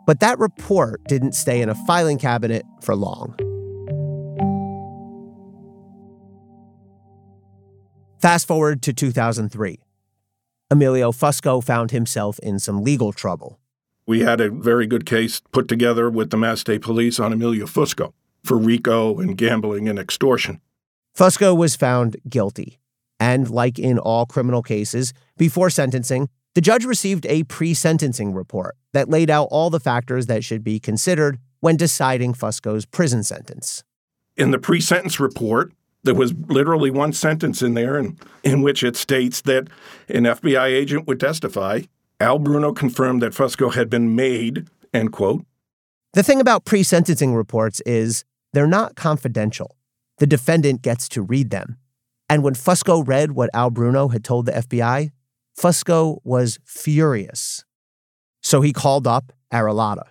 But 0.06 0.20
that 0.20 0.40
report 0.40 1.04
didn't 1.06 1.34
stay 1.34 1.62
in 1.62 1.70
a 1.70 1.76
filing 1.86 2.18
cabinet 2.18 2.66
for 2.82 2.96
long. 2.96 3.38
Fast 8.24 8.48
forward 8.48 8.82
to 8.84 8.94
2003. 8.94 9.82
Emilio 10.72 11.12
Fusco 11.12 11.62
found 11.62 11.92
himself 11.92 12.40
in 12.40 12.58
some 12.58 12.82
legal 12.82 13.12
trouble. 13.12 13.60
We 14.08 14.22
had 14.22 14.40
a 14.40 14.50
very 14.50 14.88
good 14.88 15.06
case 15.06 15.42
put 15.52 15.68
together 15.68 16.10
with 16.10 16.30
the 16.30 16.38
Mass 16.38 16.62
State 16.62 16.84
Police 16.84 17.20
on 17.20 17.34
Emilio 17.34 17.66
Fusco 17.66 18.14
for 18.42 18.58
RICO 18.58 19.20
and 19.20 19.38
gambling 19.38 19.90
and 19.90 20.00
extortion. 20.00 20.62
Fusco 21.14 21.54
was 21.54 21.76
found 21.76 22.16
guilty. 22.30 22.80
And 23.20 23.50
like 23.50 23.78
in 23.78 24.00
all 24.00 24.26
criminal 24.26 24.62
cases, 24.64 25.14
before 25.38 25.70
sentencing, 25.70 26.30
the 26.56 26.62
judge 26.62 26.86
received 26.86 27.26
a 27.26 27.44
pre 27.44 27.74
sentencing 27.74 28.34
report 28.34 28.78
that 28.94 29.10
laid 29.10 29.30
out 29.30 29.50
all 29.52 29.70
the 29.70 29.82
factors 29.82 30.28
that 30.28 30.46
should 30.46 30.64
be 30.64 30.80
considered 30.80 31.40
when 31.60 31.76
deciding 31.76 32.36
Fusco's 32.36 32.86
prison 32.86 33.22
sentence. 33.26 33.84
In 34.38 34.52
the 34.52 34.60
pre 34.60 34.80
sentence 34.80 35.20
report, 35.20 35.74
there 36.04 36.14
was 36.14 36.34
literally 36.48 36.92
one 36.92 37.14
sentence 37.14 37.62
in 37.62 37.74
there 37.74 37.98
in, 37.98 38.18
in 38.44 38.62
which 38.62 38.84
it 38.84 38.96
states 38.96 39.42
that 39.42 39.68
an 40.10 40.24
FBI 40.24 40.66
agent 40.66 41.08
would 41.08 41.20
testify. 41.20 41.82
Al 42.20 42.40
Bruno 42.40 42.74
confirmed 42.74 43.22
that 43.22 43.34
Fusco 43.34 43.74
had 43.74 43.90
been 43.90 44.16
made, 44.16 44.68
end 44.94 45.12
quote. 45.12 45.46
The 46.14 46.24
thing 46.24 46.40
about 46.40 46.66
pre 46.66 46.84
sentencing 46.84 47.34
reports 47.34 47.82
is 47.86 48.24
they're 48.52 48.68
not 48.68 48.96
confidential. 48.96 49.76
The 50.20 50.28
defendant 50.28 50.82
gets 50.82 51.10
to 51.10 51.22
read 51.22 51.50
them. 51.50 51.78
And 52.30 52.44
when 52.44 52.54
Fusco 52.54 53.06
read 53.06 53.32
what 53.32 53.50
Al 53.54 53.70
Bruno 53.70 54.10
had 54.10 54.24
told 54.24 54.46
the 54.46 54.52
FBI, 54.54 55.12
Fusco 55.58 56.20
was 56.24 56.60
furious. 56.66 57.66
So 58.42 58.62
he 58.62 58.74
called 58.74 59.08
up 59.08 59.32
Arillotta. 59.52 60.08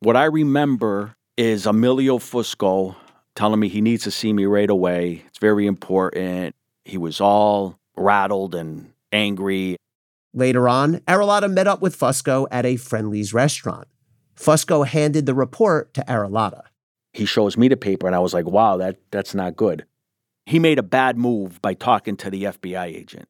What 0.00 0.16
I 0.16 0.24
remember 0.24 1.14
is 1.36 1.66
Emilio 1.66 2.18
Fusco 2.18 2.96
telling 3.34 3.60
me 3.60 3.68
he 3.68 3.80
needs 3.80 4.04
to 4.04 4.10
see 4.10 4.32
me 4.32 4.44
right 4.44 4.70
away. 4.70 5.22
It's 5.26 5.38
very 5.38 5.66
important. 5.66 6.54
He 6.84 6.98
was 6.98 7.20
all 7.20 7.78
rattled 7.96 8.54
and 8.54 8.92
angry. 9.12 9.76
Later 10.32 10.68
on, 10.68 10.96
Arillotta 11.00 11.50
met 11.50 11.66
up 11.66 11.80
with 11.80 11.98
Fusco 11.98 12.46
at 12.50 12.66
a 12.66 12.76
Friendly's 12.76 13.32
restaurant. 13.32 13.88
Fusco 14.36 14.86
handed 14.86 15.26
the 15.26 15.34
report 15.34 15.94
to 15.94 16.02
Arillotta. 16.02 16.62
He 17.12 17.24
shows 17.24 17.56
me 17.56 17.68
the 17.68 17.76
paper, 17.76 18.06
and 18.06 18.16
I 18.16 18.18
was 18.18 18.34
like, 18.34 18.46
wow, 18.46 18.76
that, 18.78 18.96
that's 19.12 19.34
not 19.34 19.54
good. 19.54 19.84
He 20.46 20.58
made 20.58 20.78
a 20.78 20.82
bad 20.82 21.16
move 21.16 21.62
by 21.62 21.74
talking 21.74 22.16
to 22.18 22.30
the 22.30 22.44
FBI 22.44 22.86
agent. 22.86 23.28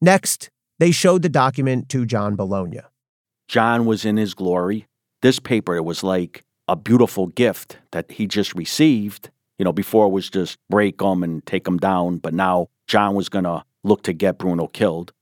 Next, 0.00 0.48
they 0.78 0.90
showed 0.90 1.22
the 1.22 1.28
document 1.28 1.88
to 1.90 2.06
John 2.06 2.34
Bologna. 2.34 2.80
John 3.48 3.84
was 3.84 4.04
in 4.04 4.16
his 4.16 4.34
glory. 4.34 4.86
This 5.20 5.38
paper 5.38 5.76
it 5.76 5.84
was 5.84 6.02
like 6.02 6.42
a 6.68 6.76
beautiful 6.76 7.28
gift 7.28 7.78
that 7.90 8.10
he 8.12 8.26
just 8.26 8.54
received. 8.54 9.30
You 9.58 9.64
know, 9.64 9.72
before 9.72 10.06
it 10.06 10.10
was 10.10 10.28
just 10.30 10.58
break 10.68 10.98
them 10.98 11.22
and 11.22 11.44
take 11.46 11.64
them 11.64 11.78
down, 11.78 12.18
but 12.18 12.34
now 12.34 12.68
John 12.86 13.14
was 13.14 13.28
going 13.28 13.44
to 13.44 13.64
look 13.84 14.02
to 14.04 14.12
get 14.12 14.38
Bruno 14.38 14.66
killed, 14.66 15.12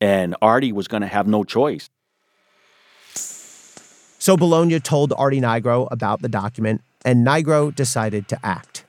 and 0.00 0.34
Artie 0.40 0.72
was 0.72 0.88
going 0.88 1.02
to 1.02 1.06
have 1.06 1.26
no 1.26 1.44
choice. 1.44 1.90
So 3.14 4.36
Bologna 4.36 4.80
told 4.80 5.12
Artie 5.16 5.40
Nigro 5.40 5.86
about 5.90 6.22
the 6.22 6.28
document, 6.28 6.80
and 7.04 7.26
Nigro 7.26 7.74
decided 7.74 8.26
to 8.28 8.38
act. 8.44 8.84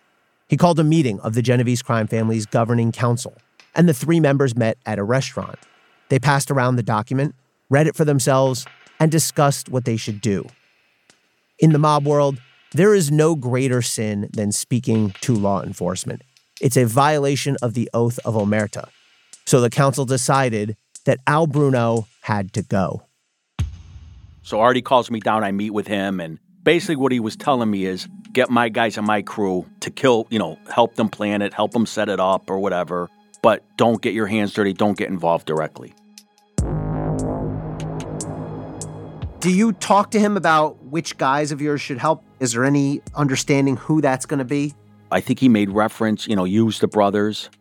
He 0.47 0.57
called 0.57 0.79
a 0.79 0.83
meeting 0.83 1.19
of 1.19 1.33
the 1.33 1.41
Genovese 1.41 1.81
crime 1.81 2.07
family's 2.07 2.45
governing 2.45 2.91
council, 2.91 3.33
and 3.75 3.89
the 3.89 3.93
three 3.93 4.19
members 4.19 4.55
met 4.55 4.77
at 4.85 4.99
a 4.99 5.03
restaurant. 5.03 5.59
They 6.09 6.19
passed 6.19 6.51
around 6.51 6.77
the 6.77 6.83
document, 6.83 7.35
read 7.69 7.87
it 7.87 7.95
for 7.95 8.05
themselves, 8.05 8.65
and 8.99 9.11
discussed 9.11 9.69
what 9.69 9.85
they 9.85 9.97
should 9.97 10.21
do. 10.21 10.45
In 11.57 11.71
the 11.71 11.79
mob 11.79 12.05
world, 12.05 12.37
there 12.73 12.93
is 12.93 13.09
no 13.11 13.33
greater 13.33 13.81
sin 13.81 14.29
than 14.33 14.51
speaking 14.51 15.11
to 15.21 15.33
law 15.33 15.61
enforcement. 15.63 16.21
It's 16.59 16.75
a 16.75 16.85
violation 16.85 17.55
of 17.61 17.73
the 17.73 17.89
oath 17.93 18.19
of 18.25 18.33
Omerta. 18.33 18.89
So 19.45 19.61
the 19.61 19.69
council 19.69 20.03
decided 20.03 20.75
that 21.05 21.19
Al 21.25 21.47
Bruno 21.47 22.07
had 22.23 22.51
to 22.53 22.61
go. 22.61 23.03
So 24.43 24.59
Artie 24.59 24.81
calls 24.81 25.09
me 25.09 25.21
down, 25.21 25.45
I 25.45 25.53
meet 25.53 25.69
with 25.69 25.87
him, 25.87 26.19
and 26.19 26.39
basically 26.63 26.97
what 26.97 27.13
he 27.13 27.21
was 27.21 27.37
telling 27.37 27.71
me 27.71 27.85
is 27.85 28.09
get 28.33 28.49
my 28.49 28.67
guys 28.67 28.97
and 28.97 29.07
my 29.07 29.21
crew 29.21 29.65
to 29.79 29.89
kill, 29.89 30.27
you 30.29 30.39
know, 30.39 30.59
help 30.69 30.95
them 30.95 31.07
plan 31.07 31.41
it, 31.41 31.53
help 31.53 31.71
them 31.71 31.85
set 31.85 32.09
it 32.09 32.19
up 32.19 32.49
or 32.49 32.59
whatever, 32.59 33.09
but 33.41 33.63
don't 33.77 34.01
get 34.01 34.13
your 34.13 34.27
hands 34.27 34.53
dirty, 34.53 34.73
don't 34.73 34.97
get 34.97 35.07
involved 35.07 35.45
directly. 35.45 35.93
Do 39.45 39.51
you 39.51 39.73
talk 39.73 40.09
to 40.09 40.19
him 40.19 40.37
about 40.37 40.83
which 40.85 41.17
guys 41.17 41.51
of 41.51 41.61
yours 41.61 41.79
should 41.79 41.99
help? 41.99 42.23
Is 42.39 42.53
there 42.53 42.65
any 42.65 43.03
understanding 43.13 43.77
who 43.77 44.01
that's 44.01 44.25
going 44.25 44.39
to 44.39 44.43
be? 44.43 44.73
I 45.11 45.21
think 45.21 45.37
he 45.37 45.49
made 45.49 45.69
reference, 45.69 46.27
you 46.27 46.35
know, 46.35 46.45
use 46.45 46.79
the 46.79 46.87
brothers. 46.87 47.51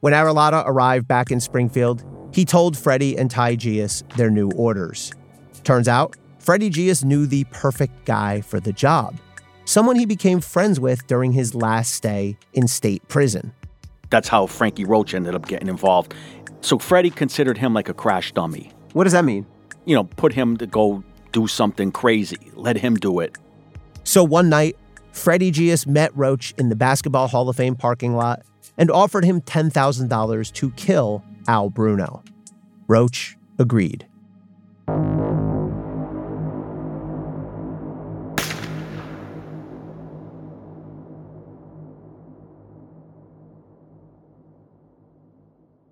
When 0.00 0.12
Arillotta 0.12 0.64
arrived 0.66 1.08
back 1.08 1.30
in 1.30 1.40
Springfield, 1.40 2.04
he 2.34 2.44
told 2.44 2.76
Freddie 2.76 3.16
and 3.16 3.30
Ty 3.30 3.54
Geas 3.54 4.04
their 4.16 4.28
new 4.28 4.50
orders. 4.56 5.10
Turns 5.64 5.88
out, 5.88 6.16
Freddie 6.38 6.68
Geas 6.68 7.02
knew 7.02 7.26
the 7.26 7.44
perfect 7.44 8.04
guy 8.04 8.42
for 8.42 8.60
the 8.60 8.74
job, 8.74 9.16
someone 9.64 9.96
he 9.96 10.04
became 10.04 10.42
friends 10.42 10.78
with 10.78 11.06
during 11.06 11.32
his 11.32 11.54
last 11.54 11.94
stay 11.94 12.36
in 12.52 12.68
state 12.68 13.08
prison. 13.08 13.54
That's 14.10 14.28
how 14.28 14.44
Frankie 14.44 14.84
Roach 14.84 15.14
ended 15.14 15.34
up 15.34 15.48
getting 15.48 15.68
involved. 15.68 16.12
So 16.60 16.78
Freddie 16.78 17.08
considered 17.08 17.56
him 17.56 17.72
like 17.72 17.88
a 17.88 17.94
crash 17.94 18.32
dummy. 18.32 18.70
What 18.92 19.04
does 19.04 19.14
that 19.14 19.24
mean? 19.24 19.46
You 19.86 19.94
know, 19.94 20.04
put 20.04 20.34
him 20.34 20.58
to 20.58 20.66
go 20.66 21.02
do 21.32 21.46
something 21.46 21.90
crazy, 21.92 22.52
let 22.54 22.76
him 22.76 22.96
do 22.96 23.20
it. 23.20 23.36
So 24.04 24.22
one 24.22 24.48
night, 24.48 24.76
Freddie 25.12 25.50
Geas 25.50 25.86
met 25.86 26.14
Roach 26.14 26.52
in 26.58 26.68
the 26.68 26.76
Basketball 26.76 27.28
Hall 27.28 27.48
of 27.48 27.56
Fame 27.56 27.74
parking 27.74 28.14
lot 28.14 28.42
and 28.76 28.90
offered 28.90 29.24
him 29.24 29.40
$10,000 29.40 30.52
to 30.52 30.70
kill 30.72 31.24
Al 31.48 31.70
Bruno. 31.70 32.22
Roach 32.86 33.36
agreed. 33.58 34.06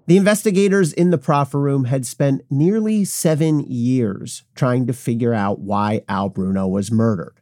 The 0.06 0.18
investigators 0.18 0.92
in 0.92 1.10
the 1.10 1.18
proffer 1.18 1.58
room 1.58 1.84
had 1.84 2.04
spent 2.04 2.42
nearly 2.50 3.04
seven 3.06 3.60
years 3.60 4.42
trying 4.54 4.86
to 4.86 4.92
figure 4.92 5.32
out 5.32 5.60
why 5.60 6.02
Al 6.08 6.28
Bruno 6.28 6.68
was 6.68 6.92
murdered. 6.92 7.40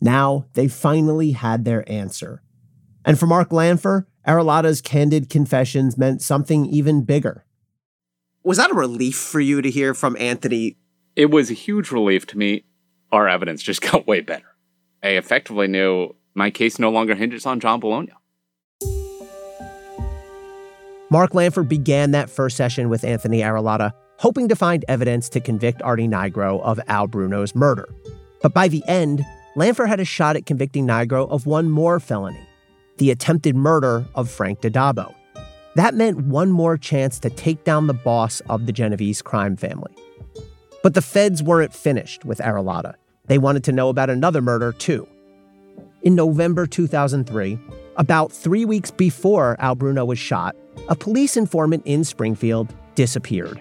Now 0.00 0.46
they 0.54 0.68
finally 0.68 1.32
had 1.32 1.64
their 1.64 1.90
answer. 1.90 2.42
And 3.04 3.18
for 3.18 3.26
Mark 3.26 3.52
Lanpher, 3.52 4.08
Arillotta's 4.26 4.80
candid 4.80 5.28
confessions 5.28 5.98
meant 5.98 6.22
something 6.22 6.64
even 6.66 7.04
bigger. 7.04 7.44
Was 8.42 8.56
that 8.56 8.70
a 8.70 8.74
relief 8.74 9.16
for 9.16 9.40
you 9.40 9.60
to 9.60 9.70
hear 9.70 9.92
from 9.92 10.16
Anthony? 10.18 10.78
It 11.14 11.30
was 11.30 11.50
a 11.50 11.54
huge 11.54 11.90
relief 11.90 12.26
to 12.28 12.38
me. 12.38 12.64
Our 13.12 13.28
evidence 13.28 13.62
just 13.62 13.82
got 13.90 14.06
way 14.06 14.20
better. 14.20 14.56
I 15.02 15.10
effectively 15.10 15.68
knew 15.68 16.14
my 16.34 16.50
case 16.50 16.78
no 16.78 16.90
longer 16.90 17.14
hinges 17.14 17.44
on 17.44 17.60
John 17.60 17.80
Bologna. 17.80 18.12
Mark 21.10 21.34
Lanpher 21.34 21.62
began 21.62 22.10
that 22.10 22.28
first 22.28 22.54
session 22.54 22.90
with 22.90 23.02
Anthony 23.02 23.40
Arillotta, 23.40 23.92
hoping 24.18 24.46
to 24.48 24.54
find 24.56 24.84
evidence 24.88 25.30
to 25.30 25.40
convict 25.40 25.80
Artie 25.80 26.06
Nigro 26.06 26.60
of 26.60 26.78
Al 26.86 27.08
Bruno's 27.08 27.54
murder. 27.54 27.88
But 28.42 28.52
by 28.52 28.68
the 28.68 28.86
end, 28.86 29.24
Lanpher 29.56 29.86
had 29.86 30.00
a 30.00 30.04
shot 30.04 30.36
at 30.36 30.44
convicting 30.44 30.86
Nigro 30.86 31.28
of 31.30 31.46
one 31.46 31.70
more 31.70 31.98
felony 31.98 32.44
the 32.98 33.10
attempted 33.12 33.54
murder 33.54 34.04
of 34.16 34.28
Frank 34.28 34.60
DiDabbo. 34.60 35.14
That 35.76 35.94
meant 35.94 36.26
one 36.26 36.50
more 36.50 36.76
chance 36.76 37.20
to 37.20 37.30
take 37.30 37.62
down 37.62 37.86
the 37.86 37.94
boss 37.94 38.40
of 38.48 38.66
the 38.66 38.72
Genovese 38.72 39.22
crime 39.22 39.56
family. 39.56 39.94
But 40.82 40.94
the 40.94 41.02
feds 41.02 41.40
weren't 41.40 41.72
finished 41.72 42.24
with 42.24 42.38
Arillotta. 42.38 42.94
They 43.26 43.38
wanted 43.38 43.62
to 43.64 43.72
know 43.72 43.88
about 43.88 44.10
another 44.10 44.42
murder, 44.42 44.72
too. 44.72 45.06
In 46.02 46.16
November 46.16 46.66
2003, 46.66 47.56
about 47.98 48.32
three 48.32 48.64
weeks 48.64 48.90
before 48.90 49.56
Al 49.58 49.74
Bruno 49.74 50.04
was 50.04 50.18
shot, 50.18 50.56
a 50.88 50.96
police 50.96 51.36
informant 51.36 51.82
in 51.84 52.04
Springfield 52.04 52.72
disappeared. 52.94 53.60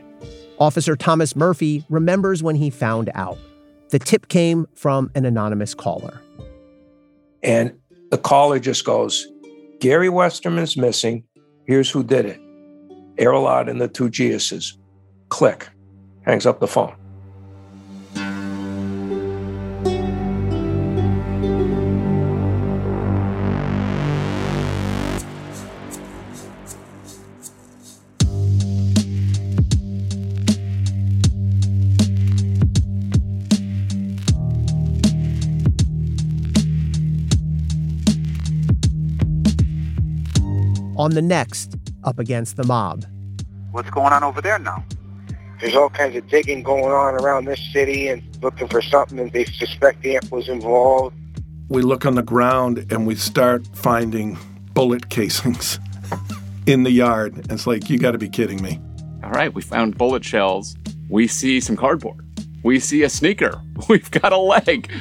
Officer 0.59 0.95
Thomas 0.95 1.35
Murphy 1.35 1.83
remembers 1.89 2.41
when 2.41 2.55
he 2.55 2.69
found 2.69 3.09
out. 3.13 3.37
The 3.89 3.99
tip 3.99 4.27
came 4.27 4.67
from 4.75 5.11
an 5.15 5.25
anonymous 5.25 5.73
caller. 5.73 6.21
And 7.43 7.77
the 8.11 8.17
caller 8.17 8.59
just 8.59 8.85
goes, 8.85 9.27
Gary 9.79 10.09
Westerman's 10.09 10.77
missing. 10.77 11.23
Here's 11.65 11.89
who 11.89 12.03
did 12.03 12.25
it. 12.25 12.39
Arillotta 13.17 13.69
and 13.69 13.81
the 13.81 13.87
two 13.87 14.09
Geases. 14.09 14.77
Click. 15.29 15.69
Hangs 16.25 16.45
up 16.45 16.59
the 16.59 16.67
phone. 16.67 16.95
On 41.07 41.13
the 41.13 41.21
next, 41.21 41.73
up 42.03 42.19
against 42.19 42.57
the 42.57 42.65
mob. 42.65 43.05
What's 43.71 43.89
going 43.89 44.11
on 44.11 44.25
over 44.25 44.41
there 44.41 44.59
now? 44.59 44.83
There's 45.61 45.73
all 45.73 45.89
kinds 45.89 46.17
of 46.17 46.27
digging 46.27 46.63
going 46.63 46.91
on 46.91 47.13
around 47.13 47.45
this 47.45 47.61
city 47.71 48.09
and 48.09 48.21
looking 48.43 48.67
for 48.67 48.81
something 48.81 49.17
and 49.17 49.31
they 49.31 49.45
suspect 49.45 50.05
Ant 50.05 50.29
was 50.33 50.49
involved. 50.49 51.15
We 51.69 51.81
look 51.81 52.05
on 52.05 52.15
the 52.15 52.23
ground 52.23 52.85
and 52.91 53.07
we 53.07 53.15
start 53.15 53.65
finding 53.73 54.37
bullet 54.73 55.07
casings 55.07 55.79
in 56.65 56.83
the 56.83 56.91
yard. 56.91 57.47
It's 57.49 57.65
like, 57.65 57.89
you 57.89 57.97
got 57.97 58.11
to 58.11 58.17
be 58.17 58.27
kidding 58.27 58.61
me. 58.61 58.77
All 59.23 59.31
right, 59.31 59.53
we 59.53 59.61
found 59.61 59.97
bullet 59.97 60.25
shells. 60.25 60.75
We 61.07 61.25
see 61.25 61.61
some 61.61 61.77
cardboard. 61.77 62.19
We 62.63 62.81
see 62.81 63.03
a 63.03 63.09
sneaker. 63.09 63.61
We've 63.87 64.11
got 64.11 64.33
a 64.33 64.37
leg. 64.37 64.91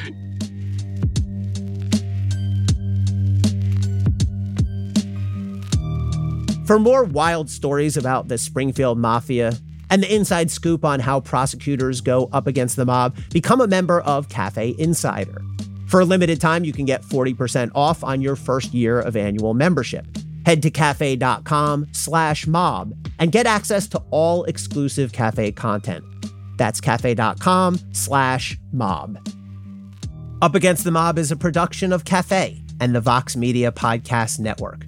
For 6.66 6.80
more 6.80 7.04
wild 7.04 7.48
stories 7.48 7.96
about 7.96 8.26
the 8.26 8.36
Springfield 8.38 8.98
Mafia 8.98 9.52
and 9.88 10.02
the 10.02 10.12
inside 10.12 10.50
scoop 10.50 10.84
on 10.84 10.98
how 10.98 11.20
prosecutors 11.20 12.00
go 12.00 12.28
up 12.32 12.48
against 12.48 12.74
the 12.74 12.84
mob, 12.84 13.16
become 13.30 13.60
a 13.60 13.68
member 13.68 14.00
of 14.00 14.28
Cafe 14.28 14.74
Insider. 14.76 15.42
For 15.86 16.00
a 16.00 16.04
limited 16.04 16.40
time, 16.40 16.64
you 16.64 16.72
can 16.72 16.84
get 16.84 17.02
40% 17.02 17.70
off 17.72 18.02
on 18.02 18.20
your 18.20 18.34
first 18.34 18.74
year 18.74 18.98
of 19.00 19.14
annual 19.14 19.54
membership. 19.54 20.06
Head 20.44 20.60
to 20.64 20.70
cafe.com 20.72 21.86
slash 21.92 22.48
mob 22.48 22.94
and 23.20 23.30
get 23.30 23.46
access 23.46 23.86
to 23.88 24.02
all 24.10 24.42
exclusive 24.44 25.12
cafe 25.12 25.52
content. 25.52 26.04
That's 26.58 26.80
cafe.com 26.80 27.78
slash 27.92 28.58
mob. 28.72 29.24
Up 30.42 30.56
Against 30.56 30.82
the 30.82 30.90
Mob 30.90 31.16
is 31.16 31.30
a 31.30 31.36
production 31.36 31.92
of 31.92 32.04
Cafe 32.04 32.60
and 32.80 32.92
the 32.92 33.00
Vox 33.00 33.36
Media 33.36 33.70
Podcast 33.70 34.40
Network. 34.40 34.84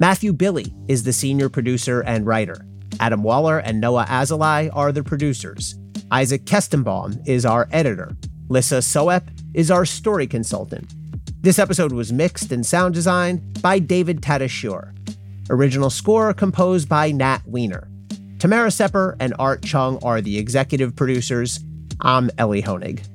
Matthew 0.00 0.32
Billy 0.32 0.74
is 0.88 1.02
the 1.02 1.12
senior 1.12 1.50
producer 1.50 2.00
and 2.00 2.24
writer. 2.24 2.56
Adam 3.00 3.22
Waller 3.22 3.58
and 3.58 3.82
Noah 3.82 4.06
Azulai 4.06 4.70
are 4.72 4.92
the 4.92 5.04
producers. 5.04 5.74
Isaac 6.10 6.46
Kestenbaum 6.46 7.20
is 7.28 7.44
our 7.44 7.68
editor. 7.70 8.16
Lissa 8.48 8.80
Soep 8.80 9.22
is 9.52 9.70
our 9.70 9.84
story 9.84 10.26
consultant. 10.26 10.90
This 11.42 11.58
episode 11.58 11.92
was 11.92 12.14
mixed 12.14 12.50
and 12.50 12.64
sound 12.64 12.94
designed 12.94 13.60
by 13.60 13.78
David 13.78 14.22
Tatasciore. 14.22 14.96
Original 15.50 15.90
score 15.90 16.32
composed 16.32 16.88
by 16.88 17.12
Nat 17.12 17.42
Weiner. 17.44 17.86
Tamara 18.38 18.70
Sepper 18.70 19.18
and 19.20 19.34
Art 19.38 19.62
Chung 19.62 19.98
are 20.02 20.22
the 20.22 20.38
executive 20.38 20.96
producers. 20.96 21.62
I'm 22.00 22.30
Elie 22.38 22.62
Honig. 22.62 23.06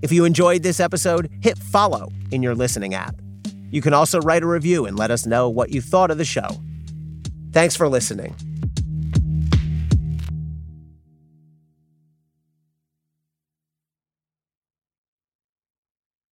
If 0.00 0.10
you 0.10 0.24
enjoyed 0.24 0.62
this 0.62 0.80
episode, 0.80 1.30
hit 1.42 1.58
follow 1.58 2.10
in 2.30 2.42
your 2.42 2.54
listening 2.54 2.94
app. 2.94 3.14
You 3.74 3.82
can 3.82 3.92
also 3.92 4.20
write 4.20 4.44
a 4.44 4.46
review 4.46 4.86
and 4.86 4.96
let 4.96 5.10
us 5.10 5.26
know 5.26 5.48
what 5.48 5.70
you 5.70 5.80
thought 5.80 6.12
of 6.12 6.16
the 6.16 6.24
show. 6.24 6.46
Thanks 7.50 7.74
for 7.74 7.88
listening. 7.88 8.36